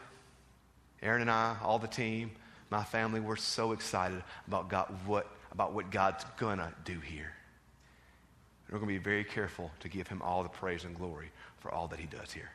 Aaron 1.02 1.22
and 1.22 1.30
I, 1.30 1.58
all 1.62 1.80
the 1.80 1.88
team, 1.88 2.32
my 2.70 2.84
family, 2.84 3.20
we're 3.20 3.36
so 3.36 3.72
excited 3.72 4.24
about 4.48 4.70
God, 4.70 4.94
what, 5.06 5.28
about 5.52 5.74
what 5.74 5.92
God's 5.92 6.24
gonna 6.38 6.74
do 6.86 7.00
here. 7.00 7.34
And 8.70 8.76
we're 8.76 8.82
gonna 8.82 8.92
be 8.92 9.00
very 9.00 9.24
careful 9.24 9.72
to 9.80 9.90
give 9.90 10.08
him 10.08 10.22
all 10.22 10.44
the 10.44 10.50
praise 10.50 10.84
and 10.84 10.96
glory 10.96 11.32
for 11.58 11.72
all 11.72 11.88
that 11.88 12.00
he 12.00 12.06
does 12.06 12.32
here. 12.32 12.52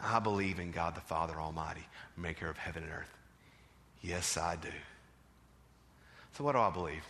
I 0.00 0.20
believe 0.20 0.60
in 0.60 0.70
God 0.70 0.94
the 0.94 1.00
Father 1.00 1.40
Almighty, 1.40 1.84
maker 2.16 2.48
of 2.48 2.56
heaven 2.56 2.84
and 2.84 2.92
earth. 2.92 3.12
Yes, 4.00 4.36
I 4.36 4.54
do. 4.54 4.68
So, 6.36 6.44
what 6.44 6.52
do 6.52 6.58
I 6.58 6.70
believe? 6.70 7.02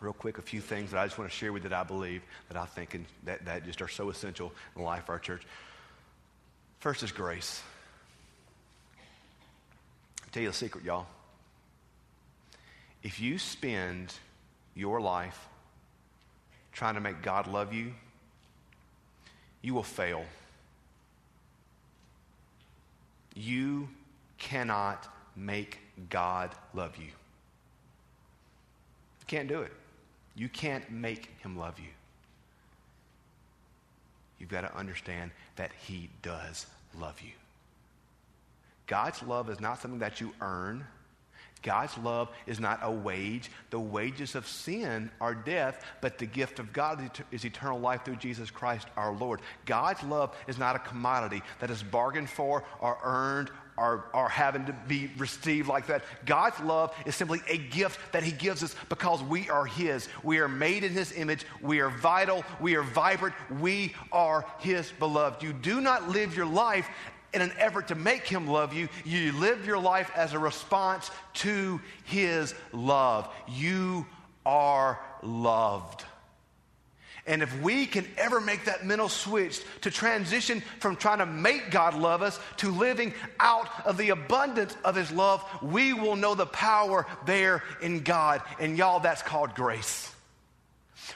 Real 0.00 0.12
quick, 0.12 0.38
a 0.38 0.42
few 0.42 0.60
things 0.60 0.90
that 0.90 0.98
I 0.98 1.06
just 1.06 1.18
want 1.18 1.30
to 1.30 1.36
share 1.36 1.52
with 1.52 1.62
you 1.62 1.68
that 1.68 1.80
I 1.80 1.84
believe 1.84 2.22
that 2.48 2.58
I 2.58 2.66
think 2.66 3.00
that, 3.24 3.44
that 3.44 3.64
just 3.64 3.80
are 3.80 3.88
so 3.88 4.10
essential 4.10 4.52
in 4.74 4.82
the 4.82 4.86
life 4.86 5.04
of 5.04 5.10
our 5.10 5.20
church. 5.20 5.42
First 6.80 7.04
is 7.04 7.12
grace. 7.12 7.62
I'll 10.24 10.30
tell 10.32 10.42
you 10.42 10.50
a 10.50 10.52
secret, 10.52 10.84
y'all. 10.84 11.06
If 13.04 13.20
you 13.20 13.38
spend 13.38 14.12
your 14.74 15.00
life 15.00 15.48
trying 16.76 16.94
to 16.94 17.00
make 17.00 17.22
God 17.22 17.46
love 17.46 17.72
you, 17.72 17.94
you 19.62 19.72
will 19.72 19.82
fail. 19.82 20.22
You 23.34 23.88
cannot 24.36 25.08
make 25.34 25.78
God 26.10 26.54
love 26.74 26.98
you. 26.98 27.06
You 27.06 27.12
can't 29.26 29.48
do 29.48 29.62
it. 29.62 29.72
You 30.34 30.50
can't 30.50 30.88
make 30.90 31.30
him 31.40 31.58
love 31.58 31.78
you. 31.78 31.88
You've 34.38 34.50
got 34.50 34.60
to 34.60 34.76
understand 34.76 35.30
that 35.56 35.70
he 35.86 36.10
does 36.20 36.66
love 37.00 37.22
you. 37.22 37.32
God's 38.86 39.22
love 39.22 39.48
is 39.48 39.60
not 39.60 39.80
something 39.80 40.00
that 40.00 40.20
you 40.20 40.34
earn. 40.42 40.84
God's 41.62 41.96
love 41.98 42.28
is 42.46 42.60
not 42.60 42.80
a 42.82 42.90
wage. 42.90 43.50
The 43.70 43.80
wages 43.80 44.34
of 44.34 44.46
sin 44.46 45.10
are 45.20 45.34
death, 45.34 45.84
but 46.00 46.18
the 46.18 46.26
gift 46.26 46.58
of 46.58 46.72
God 46.72 47.10
is 47.32 47.44
eternal 47.44 47.80
life 47.80 48.04
through 48.04 48.16
Jesus 48.16 48.50
Christ 48.50 48.86
our 48.96 49.12
Lord. 49.12 49.40
God's 49.64 50.02
love 50.04 50.36
is 50.46 50.58
not 50.58 50.76
a 50.76 50.80
commodity 50.80 51.42
that 51.60 51.70
is 51.70 51.82
bargained 51.82 52.30
for 52.30 52.64
or 52.80 52.98
earned 53.02 53.50
or, 53.76 54.06
or 54.14 54.28
having 54.28 54.66
to 54.66 54.72
be 54.88 55.10
received 55.18 55.68
like 55.68 55.86
that. 55.88 56.02
God's 56.24 56.58
love 56.60 56.94
is 57.04 57.14
simply 57.14 57.40
a 57.48 57.58
gift 57.58 58.00
that 58.12 58.22
He 58.22 58.32
gives 58.32 58.62
us 58.62 58.74
because 58.88 59.22
we 59.22 59.50
are 59.50 59.66
His. 59.66 60.08
We 60.22 60.38
are 60.38 60.48
made 60.48 60.84
in 60.84 60.92
His 60.92 61.12
image. 61.12 61.44
We 61.60 61.80
are 61.80 61.90
vital. 61.90 62.44
We 62.60 62.76
are 62.76 62.82
vibrant. 62.82 63.34
We 63.60 63.94
are 64.12 64.46
His 64.60 64.90
beloved. 64.98 65.42
You 65.42 65.52
do 65.52 65.80
not 65.80 66.08
live 66.08 66.36
your 66.36 66.46
life 66.46 66.88
in 67.32 67.42
an 67.42 67.52
effort 67.58 67.88
to 67.88 67.94
make 67.94 68.26
him 68.26 68.46
love 68.46 68.72
you. 68.72 68.88
You 69.04 69.32
live 69.32 69.66
your 69.66 69.78
life 69.78 70.10
as 70.14 70.32
a 70.32 70.38
response 70.38 71.10
to 71.34 71.80
his 72.04 72.54
love. 72.72 73.28
You 73.48 74.06
are 74.44 75.00
loved. 75.22 76.04
And 77.26 77.42
if 77.42 77.60
we 77.60 77.86
can 77.86 78.06
ever 78.16 78.40
make 78.40 78.66
that 78.66 78.86
mental 78.86 79.08
switch 79.08 79.60
to 79.80 79.90
transition 79.90 80.62
from 80.78 80.94
trying 80.94 81.18
to 81.18 81.26
make 81.26 81.72
God 81.72 81.94
love 81.94 82.22
us 82.22 82.38
to 82.58 82.70
living 82.70 83.12
out 83.40 83.68
of 83.84 83.96
the 83.96 84.10
abundance 84.10 84.76
of 84.84 84.94
His 84.94 85.10
love, 85.10 85.44
we 85.60 85.92
will 85.92 86.14
know 86.14 86.36
the 86.36 86.46
power 86.46 87.04
there 87.26 87.64
in 87.82 88.02
God. 88.02 88.42
And 88.60 88.78
y'all, 88.78 89.00
that's 89.00 89.22
called 89.22 89.56
grace. 89.56 90.14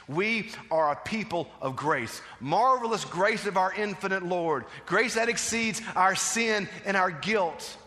We 0.07 0.51
are 0.69 0.91
a 0.91 0.95
people 0.95 1.49
of 1.61 1.75
grace. 1.75 2.21
Marvelous 2.39 3.05
grace 3.05 3.45
of 3.45 3.57
our 3.57 3.73
infinite 3.73 4.23
Lord. 4.23 4.65
Grace 4.85 5.15
that 5.15 5.29
exceeds 5.29 5.81
our 5.95 6.15
sin 6.15 6.69
and 6.85 6.95
our 6.97 7.11
guilt. 7.11 7.77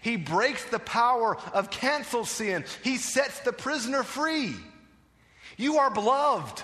He 0.00 0.16
breaks 0.16 0.64
the 0.64 0.78
power 0.78 1.36
of 1.52 1.70
canceled 1.70 2.28
sin. 2.28 2.64
He 2.82 2.96
sets 2.96 3.40
the 3.40 3.52
prisoner 3.52 4.02
free. 4.02 4.54
You 5.56 5.78
are 5.78 5.90
beloved. 5.90 6.62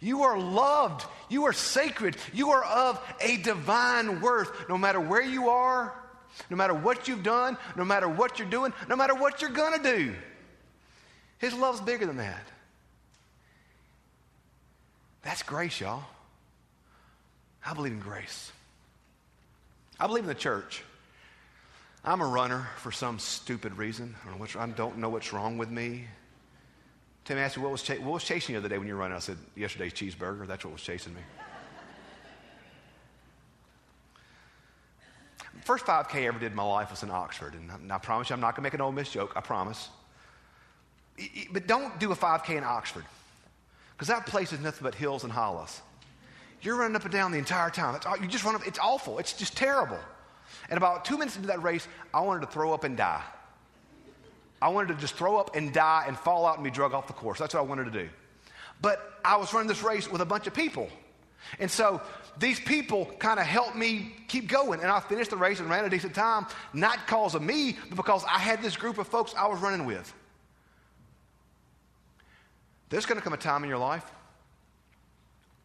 You 0.00 0.22
are 0.22 0.38
loved. 0.38 1.06
You 1.28 1.44
are 1.46 1.52
sacred. 1.52 2.16
You 2.32 2.50
are 2.50 2.64
of 2.64 3.00
a 3.20 3.36
divine 3.36 4.20
worth. 4.20 4.68
No 4.68 4.78
matter 4.78 5.00
where 5.00 5.22
you 5.22 5.50
are, 5.50 5.94
no 6.48 6.56
matter 6.56 6.74
what 6.74 7.06
you've 7.06 7.22
done, 7.22 7.56
no 7.76 7.84
matter 7.84 8.08
what 8.08 8.38
you're 8.38 8.48
doing, 8.48 8.72
no 8.88 8.96
matter 8.96 9.14
what 9.14 9.40
you're 9.40 9.50
going 9.50 9.80
to 9.82 9.96
do. 9.96 10.14
His 11.38 11.54
love's 11.54 11.80
bigger 11.80 12.06
than 12.06 12.18
that. 12.18 12.46
That's 15.22 15.42
grace, 15.42 15.80
y'all. 15.80 16.02
I 17.64 17.74
believe 17.74 17.92
in 17.92 18.00
grace. 18.00 18.52
I 19.98 20.06
believe 20.06 20.24
in 20.24 20.28
the 20.28 20.34
church. 20.34 20.82
I'm 22.02 22.22
a 22.22 22.26
runner 22.26 22.66
for 22.78 22.90
some 22.90 23.18
stupid 23.18 23.76
reason. 23.76 24.14
I 24.24 24.30
don't 24.30 24.38
know, 24.38 24.60
I 24.60 24.66
don't 24.68 24.98
know 24.98 25.10
what's 25.10 25.32
wrong 25.32 25.58
with 25.58 25.70
me. 25.70 26.06
Tim 27.26 27.36
asked 27.36 27.58
me, 27.58 27.62
what 27.62 27.72
was, 27.72 27.86
what 27.86 28.00
was 28.00 28.24
chasing 28.24 28.54
you 28.54 28.60
the 28.60 28.66
other 28.66 28.74
day 28.74 28.78
when 28.78 28.88
you 28.88 28.94
were 28.94 29.00
running? 29.00 29.16
I 29.16 29.20
said, 29.20 29.36
yesterday's 29.54 29.92
cheeseburger. 29.92 30.46
That's 30.46 30.64
what 30.64 30.72
was 30.72 30.82
chasing 30.82 31.14
me. 31.14 31.20
First 35.64 35.84
5K 35.84 36.14
I 36.14 36.22
ever 36.22 36.38
did 36.38 36.52
in 36.52 36.56
my 36.56 36.64
life 36.64 36.90
was 36.90 37.02
in 37.02 37.10
Oxford. 37.10 37.54
And 37.54 37.92
I 37.92 37.98
promise 37.98 38.30
you, 38.30 38.34
I'm 38.34 38.40
not 38.40 38.56
going 38.56 38.62
to 38.62 38.66
make 38.66 38.74
an 38.74 38.80
Ole 38.80 38.92
Miss 38.92 39.10
joke. 39.10 39.34
I 39.36 39.40
promise. 39.40 39.90
But 41.52 41.66
don't 41.66 42.00
do 42.00 42.10
a 42.12 42.16
5K 42.16 42.56
in 42.56 42.64
Oxford. 42.64 43.04
Because 44.00 44.08
that 44.08 44.24
place 44.24 44.50
is 44.50 44.60
nothing 44.60 44.82
but 44.82 44.94
hills 44.94 45.24
and 45.24 45.32
hollows. 45.32 45.82
You're 46.62 46.76
running 46.76 46.96
up 46.96 47.02
and 47.02 47.12
down 47.12 47.32
the 47.32 47.38
entire 47.38 47.68
time. 47.68 48.00
You 48.18 48.28
just 48.28 48.44
run 48.44 48.54
up, 48.54 48.66
it's 48.66 48.78
awful. 48.78 49.18
It's 49.18 49.34
just 49.34 49.58
terrible. 49.58 49.98
And 50.70 50.78
about 50.78 51.04
two 51.04 51.18
minutes 51.18 51.36
into 51.36 51.48
that 51.48 51.62
race, 51.62 51.86
I 52.14 52.22
wanted 52.22 52.40
to 52.40 52.46
throw 52.46 52.72
up 52.72 52.84
and 52.84 52.96
die. 52.96 53.22
I 54.62 54.70
wanted 54.70 54.94
to 54.94 55.00
just 55.02 55.16
throw 55.16 55.36
up 55.36 55.54
and 55.54 55.70
die 55.70 56.04
and 56.06 56.18
fall 56.18 56.46
out 56.46 56.54
and 56.54 56.64
be 56.64 56.70
drug 56.70 56.94
off 56.94 57.08
the 57.08 57.12
course. 57.12 57.38
That's 57.38 57.52
what 57.52 57.60
I 57.60 57.64
wanted 57.64 57.92
to 57.92 58.04
do. 58.04 58.08
But 58.80 59.18
I 59.22 59.36
was 59.36 59.52
running 59.52 59.68
this 59.68 59.82
race 59.82 60.10
with 60.10 60.22
a 60.22 60.26
bunch 60.26 60.46
of 60.46 60.54
people. 60.54 60.88
And 61.58 61.70
so 61.70 62.00
these 62.38 62.58
people 62.58 63.04
kind 63.18 63.38
of 63.38 63.44
helped 63.44 63.76
me 63.76 64.16
keep 64.28 64.48
going. 64.48 64.80
And 64.80 64.90
I 64.90 65.00
finished 65.00 65.28
the 65.28 65.36
race 65.36 65.60
and 65.60 65.68
ran 65.68 65.84
a 65.84 65.90
decent 65.90 66.14
time, 66.14 66.46
not 66.72 67.00
because 67.04 67.34
of 67.34 67.42
me, 67.42 67.76
but 67.90 67.96
because 67.96 68.24
I 68.24 68.38
had 68.38 68.62
this 68.62 68.78
group 68.78 68.96
of 68.96 69.08
folks 69.08 69.34
I 69.36 69.46
was 69.46 69.60
running 69.60 69.84
with. 69.84 70.10
There's 72.90 73.06
going 73.06 73.18
to 73.18 73.24
come 73.24 73.32
a 73.32 73.38
time 73.38 73.62
in 73.62 73.68
your 73.68 73.78
life 73.78 74.04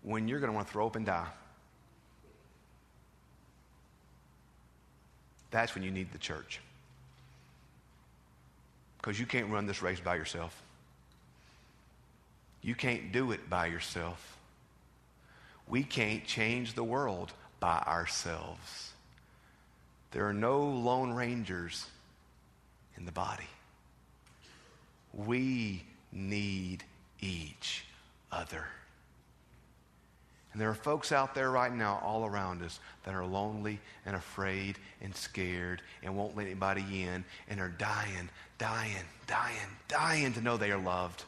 when 0.03 0.27
you're 0.27 0.39
going 0.39 0.51
to 0.51 0.55
want 0.55 0.67
to 0.67 0.74
throw 0.74 0.86
up 0.86 0.96
and 0.96 1.05
die. 1.05 1.27
That's 5.50 5.74
when 5.74 5.84
you 5.84 5.91
need 5.91 6.12
the 6.12 6.20
church. 6.20 6.60
Because 8.98 9.20
you 9.20 9.25
can't 9.25 9.50
run 9.50 9.65
this 9.65 9.82
race 9.82 10.00
by 10.00 10.15
yourself. 10.15 10.62
You 12.62 12.75
can't 12.75 13.12
do 13.12 13.32
it 13.32 13.50
by 13.50 13.67
yourself. 13.67 14.38
We 15.67 15.84
can't 15.84 16.25
change 16.25 16.74
the 16.74 16.84
world 16.84 17.32
by 17.60 17.79
ourselves. 17.88 18.91
There 20.12 20.27
are 20.27 20.34
no 20.34 20.62
lone 20.62 21.13
rangers 21.13 21.86
in 22.98 23.05
the 23.05 23.12
body. 23.12 23.48
We 25.13 25.84
need 26.12 26.84
each 27.25 27.86
other. 28.32 28.65
And 30.55 30.62
there 30.62 30.70
are 30.70 30.75
folks 30.75 31.12
out 31.12 31.36
there 31.36 31.51
right 31.51 31.74
now, 31.74 32.01
all 32.01 32.25
around 32.25 32.63
us, 32.63 32.79
that 33.03 33.13
are 33.13 33.25
lonely 33.25 33.77
and 34.05 34.15
afraid 34.15 34.77
and 35.01 35.13
scared 35.13 35.82
and 36.01 36.15
won't 36.15 36.38
let 36.38 36.46
anybody 36.46 37.03
in 37.03 37.25
and 37.50 37.60
are 37.60 37.74
dying, 37.77 38.29
dying, 38.58 39.03
dying, 39.27 39.67
dying 39.89 40.32
to 40.32 40.39
know 40.39 40.55
they 40.55 40.72
are 40.72 40.82
loved, 40.82 41.25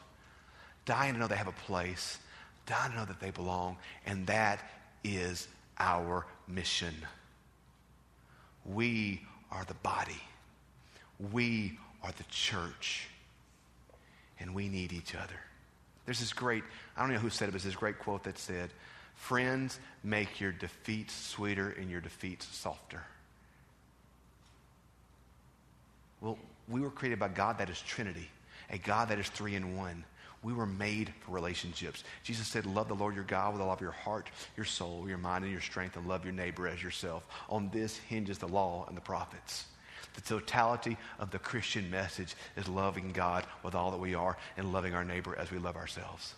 dying 0.86 1.12
to 1.12 1.20
know 1.20 1.26
they 1.26 1.36
have 1.36 1.46
a 1.46 1.52
place, 1.52 2.18
dying 2.64 2.92
to 2.92 2.96
know 2.96 3.04
that 3.04 3.20
they 3.20 3.30
belong. 3.30 3.76
And 4.06 4.26
that 4.28 4.60
is 5.04 5.46
our 5.78 6.24
mission. 6.46 6.94
We 8.64 9.20
are 9.52 9.64
the 9.66 9.74
body, 9.74 10.22
we 11.32 11.78
are 12.02 12.12
the 12.16 12.24
church, 12.30 13.08
and 14.40 14.54
we 14.54 14.68
need 14.70 14.92
each 14.94 15.14
other. 15.14 15.47
There's 16.08 16.20
this 16.20 16.32
great, 16.32 16.64
I 16.96 17.02
don't 17.02 17.12
know 17.12 17.18
who 17.18 17.28
said 17.28 17.50
it, 17.50 17.52
but 17.52 17.60
this 17.60 17.76
great 17.76 17.98
quote 17.98 18.24
that 18.24 18.38
said, 18.38 18.70
Friends 19.14 19.78
make 20.02 20.40
your 20.40 20.52
defeats 20.52 21.14
sweeter 21.14 21.68
and 21.78 21.90
your 21.90 22.00
defeats 22.00 22.46
softer. 22.46 23.02
Well, 26.22 26.38
we 26.66 26.80
were 26.80 26.88
created 26.88 27.18
by 27.18 27.28
God 27.28 27.58
that 27.58 27.68
is 27.68 27.78
Trinity, 27.82 28.26
a 28.70 28.78
God 28.78 29.10
that 29.10 29.18
is 29.18 29.28
three 29.28 29.54
in 29.54 29.76
one. 29.76 30.02
We 30.42 30.54
were 30.54 30.64
made 30.64 31.12
for 31.20 31.32
relationships. 31.32 32.02
Jesus 32.22 32.48
said, 32.48 32.64
Love 32.64 32.88
the 32.88 32.94
Lord 32.94 33.14
your 33.14 33.24
God 33.24 33.52
with 33.52 33.60
all 33.60 33.70
of 33.70 33.82
your 33.82 33.90
heart, 33.90 34.30
your 34.56 34.64
soul, 34.64 35.04
your 35.06 35.18
mind, 35.18 35.44
and 35.44 35.52
your 35.52 35.60
strength, 35.60 35.98
and 35.98 36.08
love 36.08 36.24
your 36.24 36.32
neighbor 36.32 36.66
as 36.66 36.82
yourself. 36.82 37.26
On 37.50 37.68
this 37.68 37.98
hinges 37.98 38.38
the 38.38 38.48
law 38.48 38.86
and 38.88 38.96
the 38.96 39.02
prophets. 39.02 39.66
The 40.18 40.24
totality 40.40 40.96
of 41.20 41.30
the 41.30 41.38
Christian 41.38 41.92
message 41.92 42.34
is 42.56 42.66
loving 42.66 43.12
God 43.12 43.46
with 43.62 43.76
all 43.76 43.92
that 43.92 44.00
we 44.00 44.16
are 44.16 44.36
and 44.56 44.72
loving 44.72 44.92
our 44.92 45.04
neighbor 45.04 45.36
as 45.38 45.52
we 45.52 45.58
love 45.58 45.76
ourselves. 45.76 46.34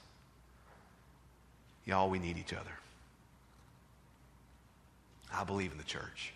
Y'all, 1.87 2.11
we 2.11 2.19
need 2.19 2.37
each 2.37 2.53
other. 2.53 2.71
I 5.33 5.45
believe 5.45 5.73
in 5.73 5.79
the 5.79 5.85
church. 5.85 6.35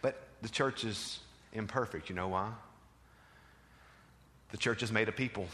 But 0.00 0.22
the 0.42 0.48
church 0.48 0.84
is 0.84 1.18
imperfect. 1.52 2.08
You 2.08 2.14
know 2.14 2.28
why? 2.28 2.52
The 4.52 4.58
church 4.58 4.84
is 4.84 4.92
made 4.92 5.08
of 5.08 5.16
people. 5.16 5.48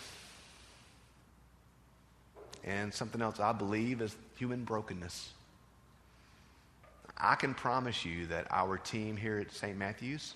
And 2.62 2.92
something 2.92 3.22
else 3.22 3.40
I 3.40 3.52
believe 3.52 4.02
is 4.02 4.14
human 4.36 4.64
brokenness. 4.64 5.30
I 7.22 7.34
can 7.34 7.54
promise 7.54 8.04
you 8.04 8.26
that 8.26 8.46
our 8.50 8.78
team 8.78 9.16
here 9.16 9.38
at 9.38 9.52
St. 9.52 9.76
Matthew's, 9.76 10.34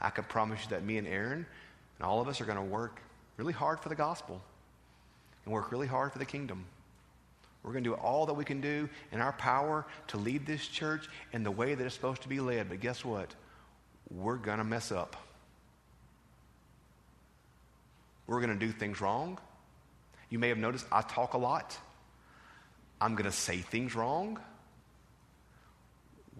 I 0.00 0.10
can 0.10 0.24
promise 0.24 0.62
you 0.62 0.70
that 0.70 0.84
me 0.84 0.98
and 0.98 1.06
Aaron 1.06 1.46
and 1.98 2.06
all 2.06 2.20
of 2.20 2.28
us 2.28 2.40
are 2.40 2.44
going 2.44 2.58
to 2.58 2.62
work 2.62 3.00
really 3.36 3.52
hard 3.52 3.80
for 3.80 3.88
the 3.88 3.94
gospel 3.94 4.40
and 5.44 5.52
work 5.52 5.72
really 5.72 5.86
hard 5.86 6.12
for 6.12 6.18
the 6.18 6.24
kingdom. 6.24 6.64
We're 7.62 7.72
going 7.72 7.84
to 7.84 7.90
do 7.90 7.94
all 7.94 8.26
that 8.26 8.34
we 8.34 8.44
can 8.44 8.60
do 8.60 8.88
in 9.12 9.20
our 9.20 9.32
power 9.32 9.86
to 10.08 10.16
lead 10.16 10.46
this 10.46 10.66
church 10.66 11.08
in 11.32 11.44
the 11.44 11.50
way 11.50 11.74
that 11.74 11.84
it's 11.84 11.94
supposed 11.94 12.22
to 12.22 12.28
be 12.28 12.40
led. 12.40 12.68
But 12.68 12.80
guess 12.80 13.04
what? 13.04 13.34
We're 14.10 14.36
going 14.36 14.58
to 14.58 14.64
mess 14.64 14.90
up. 14.90 15.16
We're 18.26 18.40
going 18.40 18.58
to 18.58 18.66
do 18.66 18.72
things 18.72 19.00
wrong. 19.00 19.38
You 20.28 20.38
may 20.38 20.48
have 20.48 20.58
noticed 20.58 20.86
I 20.90 21.02
talk 21.02 21.34
a 21.34 21.38
lot. 21.38 21.76
I'm 23.00 23.14
going 23.14 23.30
to 23.30 23.36
say 23.36 23.58
things 23.58 23.94
wrong. 23.94 24.38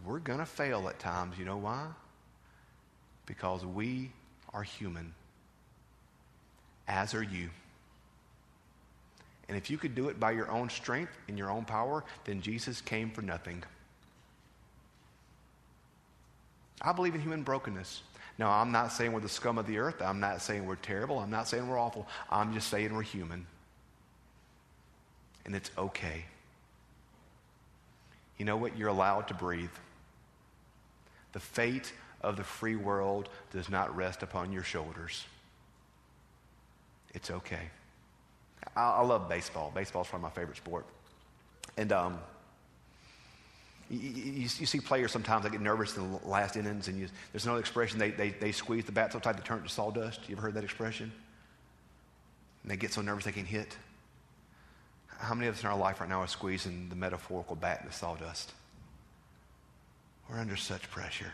We're 0.05 0.19
going 0.19 0.39
to 0.39 0.47
fail 0.47 0.89
at 0.89 0.99
times. 0.99 1.39
You 1.39 1.45
know 1.45 1.59
why? 1.59 1.87
Because 3.27 3.65
we 3.65 4.11
are 4.53 4.63
human, 4.63 5.15
as 6.89 7.15
are 7.15 7.23
you. 7.23 7.51
And 9.49 9.57
if 9.57 9.71
you 9.71 9.79
could 9.79 9.95
do 9.95 10.09
it 10.09 10.19
by 10.19 10.33
your 10.33 10.51
own 10.51 10.71
strength 10.71 11.13
and 11.29 11.37
your 11.37 11.51
own 11.51 11.65
power, 11.65 12.05
then 12.25 12.41
Jesus 12.41 12.81
came 12.81 13.11
for 13.11 13.23
nothing. 13.23 13.63
I 16.81 16.93
believe 16.93 17.15
in 17.15 17.21
human 17.21 17.43
brokenness. 17.43 18.03
Now, 18.39 18.51
I'm 18.51 18.73
not 18.73 18.93
saying 18.93 19.13
we're 19.13 19.21
the 19.21 19.29
scum 19.29 19.59
of 19.59 19.67
the 19.67 19.79
earth. 19.79 20.01
I'm 20.01 20.21
not 20.21 20.43
saying 20.43 20.67
we're 20.67 20.77
terrible. 20.77 21.19
I'm 21.19 21.31
not 21.31 21.49
saying 21.49 21.69
we're 21.69 21.79
awful. 21.79 22.09
I'm 22.31 22.55
just 22.55 22.69
saying 22.69 22.95
we're 22.95 23.03
human. 23.03 23.47
And 25.45 25.55
it's 25.55 25.71
okay. 25.77 26.25
You 28.39 28.45
know 28.45 28.57
what? 28.57 28.77
You're 28.77 28.89
allowed 28.89 29.29
to 29.29 29.35
breathe. 29.35 29.71
The 31.33 31.41
fate 31.41 31.93
of 32.21 32.37
the 32.37 32.45
free 32.45 32.77
world 32.77 33.29
does 33.53 33.69
not 33.69 33.95
rest 33.97 34.23
upon 34.23 34.53
your 34.53 34.63
shoulders. 34.63 35.25
It's 37.15 37.31
okay. 37.31 37.71
I, 38.77 38.81
I 38.81 39.03
love 39.03 39.29
baseball. 39.29 39.73
Baseball 39.75 40.03
is 40.03 40.13
one 40.13 40.21
of 40.21 40.23
my 40.23 40.31
favorite 40.31 40.57
sport. 40.57 40.87
And 41.77 41.93
um, 41.93 42.19
you, 43.91 43.99
you, 43.99 44.33
you, 44.43 44.49
see 44.49 44.81
players 44.81 45.13
sometimes 45.13 45.45
they 45.45 45.51
get 45.51 45.61
nervous 45.61 45.97
in 45.97 46.13
the 46.13 46.29
last 46.29 46.57
innings, 46.57 46.89
and 46.89 46.99
you, 46.99 47.09
there's 47.33 47.45
another 47.45 47.61
expression 47.61 47.99
they, 47.99 48.11
they, 48.11 48.31
they 48.31 48.53
squeeze 48.53 48.85
the 48.85 48.93
bat 48.93 49.13
so 49.13 49.19
tight 49.19 49.37
they 49.37 49.43
turn 49.43 49.59
it 49.59 49.65
to 49.65 49.69
sawdust. 49.69 50.29
You 50.29 50.37
ever 50.37 50.43
heard 50.43 50.55
that 50.55 50.65
expression? 50.65 51.13
And 52.63 52.71
they 52.71 52.77
get 52.77 52.93
so 52.93 53.03
nervous 53.03 53.25
they 53.25 53.33
can't 53.33 53.47
hit. 53.47 53.77
How 55.23 55.35
many 55.35 55.47
of 55.47 55.55
us 55.55 55.63
in 55.63 55.69
our 55.69 55.79
life 55.79 56.01
right 56.01 56.09
now 56.09 56.23
are 56.23 56.27
squeezing 56.27 56.89
the 56.89 56.97
metaphorical 56.97 57.55
bat 57.55 57.79
in 57.81 57.87
the 57.87 57.93
sawdust? 57.93 58.53
We're 60.29 60.41
under 60.41 60.57
such 60.57 60.91
pressure. 60.91 61.33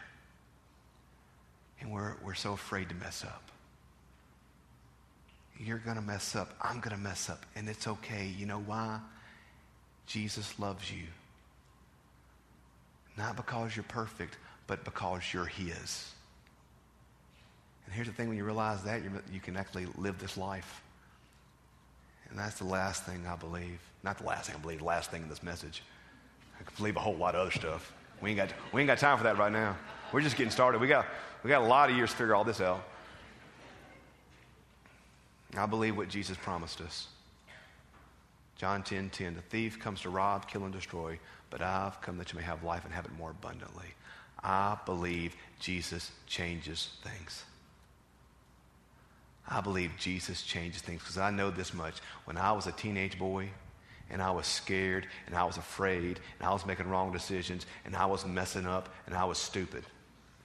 And 1.80 1.90
we're, 1.90 2.14
we're 2.22 2.34
so 2.34 2.52
afraid 2.52 2.90
to 2.90 2.94
mess 2.94 3.24
up. 3.24 3.42
You're 5.58 5.78
going 5.78 5.96
to 5.96 6.02
mess 6.02 6.36
up. 6.36 6.54
I'm 6.60 6.80
going 6.80 6.94
to 6.94 7.02
mess 7.02 7.30
up. 7.30 7.46
And 7.56 7.66
it's 7.66 7.88
okay. 7.88 8.26
You 8.26 8.44
know 8.44 8.60
why? 8.60 9.00
Jesus 10.06 10.58
loves 10.58 10.92
you. 10.92 11.04
Not 13.16 13.36
because 13.36 13.74
you're 13.74 13.84
perfect, 13.84 14.36
but 14.66 14.84
because 14.84 15.22
you're 15.32 15.46
His. 15.46 16.12
And 17.86 17.94
here's 17.94 18.06
the 18.06 18.12
thing 18.12 18.28
when 18.28 18.36
you 18.36 18.44
realize 18.44 18.82
that, 18.84 19.00
you 19.32 19.40
can 19.40 19.56
actually 19.56 19.86
live 19.96 20.18
this 20.18 20.36
life. 20.36 20.82
And 22.30 22.38
that's 22.38 22.58
the 22.58 22.64
last 22.64 23.04
thing 23.04 23.26
I 23.26 23.36
believe. 23.36 23.80
Not 24.02 24.18
the 24.18 24.24
last 24.24 24.46
thing 24.46 24.56
I 24.56 24.62
believe, 24.62 24.78
the 24.78 24.84
last 24.84 25.10
thing 25.10 25.22
in 25.22 25.28
this 25.28 25.42
message. 25.42 25.82
I 26.58 26.62
believe 26.76 26.96
a 26.96 27.00
whole 27.00 27.16
lot 27.16 27.34
of 27.34 27.42
other 27.42 27.50
stuff. 27.50 27.92
We 28.20 28.30
ain't 28.30 28.36
got, 28.36 28.52
we 28.72 28.80
ain't 28.80 28.88
got 28.88 28.98
time 28.98 29.16
for 29.16 29.24
that 29.24 29.38
right 29.38 29.52
now. 29.52 29.76
We're 30.12 30.20
just 30.20 30.36
getting 30.36 30.50
started. 30.50 30.80
We 30.80 30.88
got, 30.88 31.06
we 31.42 31.48
got 31.48 31.62
a 31.62 31.66
lot 31.66 31.90
of 31.90 31.96
years 31.96 32.10
to 32.10 32.16
figure 32.16 32.34
all 32.34 32.44
this 32.44 32.60
out. 32.60 32.82
I 35.56 35.66
believe 35.66 35.96
what 35.96 36.08
Jesus 36.08 36.36
promised 36.36 36.80
us. 36.80 37.08
John 38.56 38.82
10 38.82 39.10
10, 39.10 39.36
the 39.36 39.40
thief 39.42 39.78
comes 39.78 40.00
to 40.02 40.10
rob, 40.10 40.48
kill, 40.48 40.64
and 40.64 40.72
destroy, 40.72 41.18
but 41.48 41.62
I've 41.62 42.00
come 42.00 42.18
that 42.18 42.32
you 42.32 42.38
may 42.38 42.44
have 42.44 42.64
life 42.64 42.84
and 42.84 42.92
have 42.92 43.04
it 43.04 43.12
more 43.16 43.30
abundantly. 43.30 43.86
I 44.42 44.76
believe 44.84 45.36
Jesus 45.60 46.10
changes 46.26 46.90
things. 47.02 47.44
I 49.48 49.60
believe 49.60 49.92
Jesus 49.98 50.42
changes 50.42 50.82
things 50.82 51.00
because 51.00 51.16
I 51.18 51.30
know 51.30 51.50
this 51.50 51.72
much. 51.72 51.96
When 52.26 52.36
I 52.36 52.52
was 52.52 52.66
a 52.66 52.72
teenage 52.72 53.18
boy 53.18 53.48
and 54.10 54.20
I 54.20 54.30
was 54.30 54.46
scared 54.46 55.06
and 55.26 55.34
I 55.34 55.44
was 55.44 55.56
afraid 55.56 56.20
and 56.38 56.48
I 56.48 56.52
was 56.52 56.66
making 56.66 56.88
wrong 56.88 57.12
decisions 57.12 57.64
and 57.86 57.96
I 57.96 58.04
was 58.04 58.26
messing 58.26 58.66
up 58.66 58.90
and 59.06 59.14
I 59.14 59.24
was 59.24 59.38
stupid. 59.38 59.84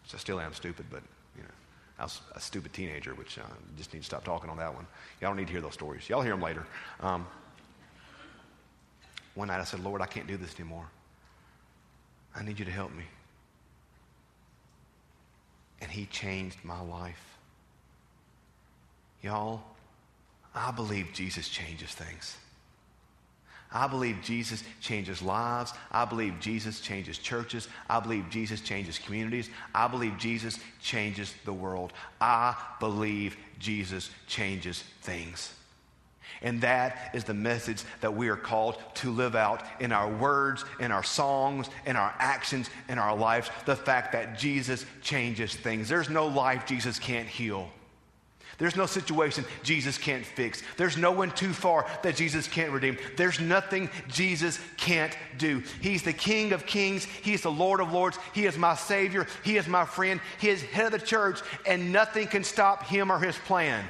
So 0.06 0.16
I 0.16 0.20
still 0.20 0.40
am 0.40 0.54
stupid, 0.54 0.86
but 0.90 1.02
you 1.36 1.44
know, 1.44 1.50
I 2.00 2.04
was 2.04 2.22
a 2.34 2.40
stupid 2.40 2.72
teenager, 2.72 3.14
which 3.14 3.38
uh, 3.38 3.44
just 3.78 3.94
need 3.94 4.00
to 4.00 4.06
stop 4.06 4.24
talking 4.24 4.50
on 4.50 4.58
that 4.58 4.74
one. 4.74 4.88
Y'all 5.20 5.32
don't 5.32 5.38
need 5.38 5.48
to 5.48 5.54
hear 5.54 5.62
those 5.62 5.74
stories. 5.74 6.08
Y'all 6.08 6.22
hear 6.22 6.32
them 6.32 6.42
later. 6.42 6.66
Um, 7.02 7.28
one 9.36 9.50
night 9.50 9.60
I 9.60 9.64
said, 9.66 9.84
Lord, 9.84 10.02
I 10.02 10.06
can't 10.06 10.28
do 10.28 10.38
this 10.38 10.56
anymore. 10.60 10.86
I 12.36 12.44
need 12.44 12.58
you 12.58 12.66
to 12.66 12.72
help 12.72 12.94
me. 12.94 13.04
And 15.82 15.92
he 15.92 16.06
changed 16.06 16.58
my 16.64 16.80
life. 16.82 17.33
Y'all, 19.24 19.62
I 20.54 20.72
believe 20.72 21.10
Jesus 21.14 21.48
changes 21.48 21.90
things. 21.92 22.38
I 23.72 23.88
believe 23.88 24.18
Jesus 24.22 24.64
changes 24.82 25.24
lives. 25.24 25.74
I 25.92 26.06
believe 26.06 26.40
Jesus 26.40 26.80
changes 26.80 27.18
churches. 27.18 27.68
I 27.90 28.00
believe 28.00 28.30
Jesus 28.30 28.62
changes 28.62 29.00
communities. 29.00 29.50
I 29.74 29.88
believe 29.88 30.18
Jesus 30.20 30.60
changes 30.80 31.34
the 31.46 31.54
world. 31.54 31.92
I 32.22 32.56
believe 32.80 33.36
Jesus 33.58 34.12
changes 34.28 34.84
things. 35.02 35.54
And 36.44 36.62
that 36.62 37.12
is 37.16 37.24
the 37.24 37.34
message 37.34 37.84
that 38.02 38.14
we 38.14 38.28
are 38.28 38.36
called 38.36 38.78
to 38.96 39.10
live 39.10 39.36
out 39.36 39.64
in 39.80 39.92
our 39.92 40.12
words, 40.12 40.66
in 40.80 40.92
our 40.92 41.04
songs, 41.04 41.68
in 41.86 41.96
our 41.96 42.14
actions, 42.20 42.70
in 42.90 43.00
our 43.00 43.16
lives. 43.16 43.50
The 43.66 43.76
fact 43.76 44.12
that 44.12 44.38
Jesus 44.38 44.86
changes 45.02 45.56
things. 45.56 45.90
There's 45.90 46.10
no 46.10 46.28
life 46.28 46.66
Jesus 46.68 47.00
can't 47.00 47.28
heal. 47.28 47.70
There's 48.58 48.76
no 48.76 48.86
situation 48.86 49.46
Jesus 49.64 49.98
can't 49.98 50.26
fix. 50.26 50.62
There's 50.78 50.98
no 50.98 51.12
one 51.12 51.32
too 51.32 51.54
far 51.54 51.86
that 52.04 52.16
Jesus 52.16 52.48
can't 52.48 52.72
redeem. 52.72 52.98
There's 53.18 53.40
nothing 53.40 53.90
Jesus 54.08 54.60
can't 54.78 55.16
do. 55.38 55.64
He's 55.82 56.04
the 56.04 56.14
King 56.14 56.54
of 56.54 56.66
kings. 56.66 57.06
He's 57.06 57.42
the 57.42 57.52
Lord 57.52 57.80
of 57.80 57.92
lords. 57.92 58.18
He 58.34 58.46
is 58.46 58.58
my 58.58 58.76
Savior. 58.76 59.28
He 59.44 59.58
is 59.58 59.68
my 59.68 59.86
friend. 59.86 60.22
He 60.40 60.50
is 60.50 60.62
head 60.62 60.94
of 60.94 61.00
the 61.00 61.06
church, 61.06 61.40
and 61.66 61.92
nothing 61.92 62.28
can 62.28 62.44
stop 62.44 62.84
him 62.84 63.12
or 63.12 63.20
his 63.20 63.38
plan. 63.40 63.84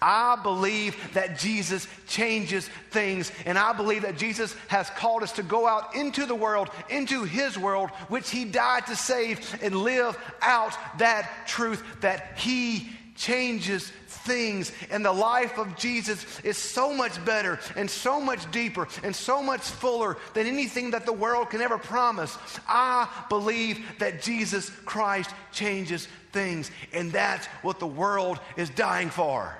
I 0.00 0.38
believe 0.42 0.96
that 1.14 1.38
Jesus 1.38 1.88
changes 2.06 2.68
things, 2.90 3.32
and 3.44 3.58
I 3.58 3.72
believe 3.72 4.02
that 4.02 4.16
Jesus 4.16 4.54
has 4.68 4.88
called 4.90 5.22
us 5.22 5.32
to 5.32 5.42
go 5.42 5.66
out 5.66 5.96
into 5.96 6.24
the 6.24 6.34
world, 6.34 6.70
into 6.88 7.24
His 7.24 7.58
world, 7.58 7.90
which 8.08 8.30
He 8.30 8.44
died 8.44 8.86
to 8.86 8.96
save, 8.96 9.60
and 9.62 9.74
live 9.74 10.16
out 10.40 10.76
that 10.98 11.46
truth 11.46 11.82
that 12.00 12.38
He 12.38 12.90
changes 13.18 13.92
things. 14.06 14.72
And 14.90 15.04
the 15.04 15.12
life 15.12 15.58
of 15.58 15.76
Jesus 15.76 16.24
is 16.40 16.56
so 16.56 16.94
much 16.94 17.22
better 17.24 17.58
and 17.76 17.90
so 17.90 18.20
much 18.20 18.50
deeper 18.50 18.88
and 19.02 19.14
so 19.14 19.42
much 19.42 19.60
fuller 19.60 20.16
than 20.34 20.46
anything 20.46 20.92
that 20.92 21.04
the 21.04 21.12
world 21.12 21.50
can 21.50 21.60
ever 21.60 21.76
promise. 21.76 22.38
I 22.66 23.08
believe 23.28 23.84
that 23.98 24.22
Jesus 24.22 24.70
Christ 24.86 25.30
changes 25.52 26.08
things, 26.32 26.70
and 26.92 27.12
that's 27.12 27.46
what 27.62 27.78
the 27.78 27.86
world 27.86 28.38
is 28.56 28.70
dying 28.70 29.10
for 29.10 29.56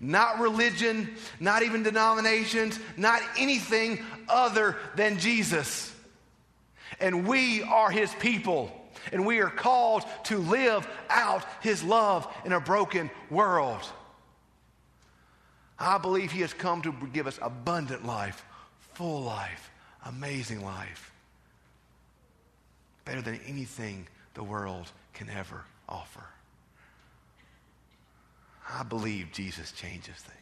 not 0.00 0.40
religion, 0.40 1.14
not 1.38 1.62
even 1.62 1.82
denominations, 1.82 2.80
not 2.96 3.20
anything 3.36 4.02
other 4.28 4.76
than 4.96 5.18
Jesus. 5.18 5.94
And 7.00 7.28
we 7.28 7.62
are 7.62 7.90
his 7.90 8.12
people, 8.14 8.72
and 9.12 9.24
we 9.26 9.40
are 9.40 9.50
called 9.50 10.04
to 10.24 10.38
live 10.38 10.88
out 11.08 11.44
his 11.62 11.82
love 11.82 12.26
in 12.44 12.52
a 12.52 12.60
broken 12.60 13.10
world. 13.30 13.82
I 15.78 15.98
believe 15.98 16.30
he 16.30 16.42
has 16.42 16.52
come 16.52 16.82
to 16.82 16.94
give 17.12 17.26
us 17.26 17.38
abundant 17.40 18.04
life, 18.04 18.44
full 18.94 19.22
life, 19.22 19.70
amazing 20.04 20.64
life, 20.64 21.12
better 23.04 23.22
than 23.22 23.40
anything 23.46 24.06
the 24.34 24.42
world 24.42 24.90
can 25.14 25.30
ever 25.30 25.64
offer. 25.88 26.24
I 28.72 28.82
believe 28.82 29.32
Jesus 29.32 29.72
changes 29.72 30.14
things. 30.16 30.36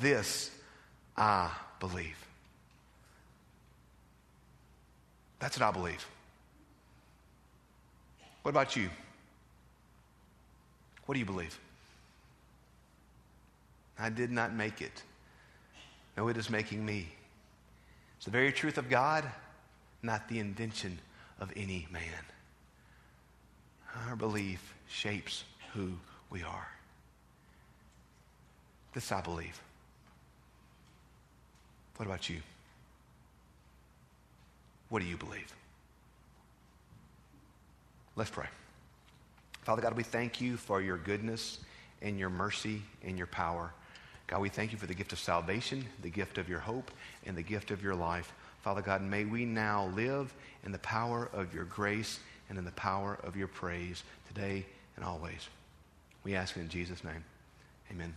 This 0.00 0.50
I 1.16 1.50
believe. 1.78 2.23
That's 5.38 5.58
what 5.58 5.68
I 5.68 5.70
believe. 5.70 6.06
What 8.42 8.50
about 8.50 8.76
you? 8.76 8.90
What 11.06 11.14
do 11.14 11.18
you 11.18 11.24
believe? 11.26 11.58
I 13.98 14.10
did 14.10 14.30
not 14.30 14.54
make 14.54 14.80
it. 14.80 15.02
No, 16.16 16.28
it 16.28 16.36
is 16.36 16.50
making 16.50 16.84
me. 16.84 17.08
It's 18.16 18.24
the 18.24 18.30
very 18.30 18.52
truth 18.52 18.78
of 18.78 18.88
God, 18.88 19.24
not 20.02 20.28
the 20.28 20.38
invention 20.38 20.98
of 21.40 21.52
any 21.56 21.86
man. 21.90 22.02
Our 24.08 24.16
belief 24.16 24.74
shapes 24.88 25.44
who 25.72 25.92
we 26.30 26.42
are. 26.42 26.68
This 28.92 29.10
I 29.12 29.20
believe. 29.20 29.60
What 31.96 32.06
about 32.06 32.28
you? 32.28 32.40
What 34.94 35.02
do 35.02 35.08
you 35.08 35.16
believe? 35.16 35.52
Let's 38.14 38.30
pray. 38.30 38.46
Father 39.62 39.82
God, 39.82 39.96
we 39.96 40.04
thank 40.04 40.40
you 40.40 40.56
for 40.56 40.80
your 40.80 40.98
goodness 40.98 41.58
and 42.00 42.16
your 42.16 42.30
mercy 42.30 42.80
and 43.02 43.18
your 43.18 43.26
power. 43.26 43.72
God, 44.28 44.40
we 44.40 44.50
thank 44.50 44.70
you 44.70 44.78
for 44.78 44.86
the 44.86 44.94
gift 44.94 45.12
of 45.12 45.18
salvation, 45.18 45.84
the 46.02 46.10
gift 46.10 46.38
of 46.38 46.48
your 46.48 46.60
hope, 46.60 46.92
and 47.26 47.36
the 47.36 47.42
gift 47.42 47.72
of 47.72 47.82
your 47.82 47.96
life. 47.96 48.32
Father 48.62 48.82
God, 48.82 49.02
may 49.02 49.24
we 49.24 49.44
now 49.44 49.86
live 49.96 50.32
in 50.64 50.70
the 50.70 50.78
power 50.78 51.28
of 51.32 51.52
your 51.52 51.64
grace 51.64 52.20
and 52.48 52.56
in 52.56 52.64
the 52.64 52.70
power 52.70 53.18
of 53.24 53.34
your 53.34 53.48
praise 53.48 54.04
today 54.28 54.64
and 54.94 55.04
always. 55.04 55.48
We 56.22 56.36
ask 56.36 56.56
in 56.56 56.68
Jesus' 56.68 57.02
name. 57.02 57.24
Amen. 57.90 58.14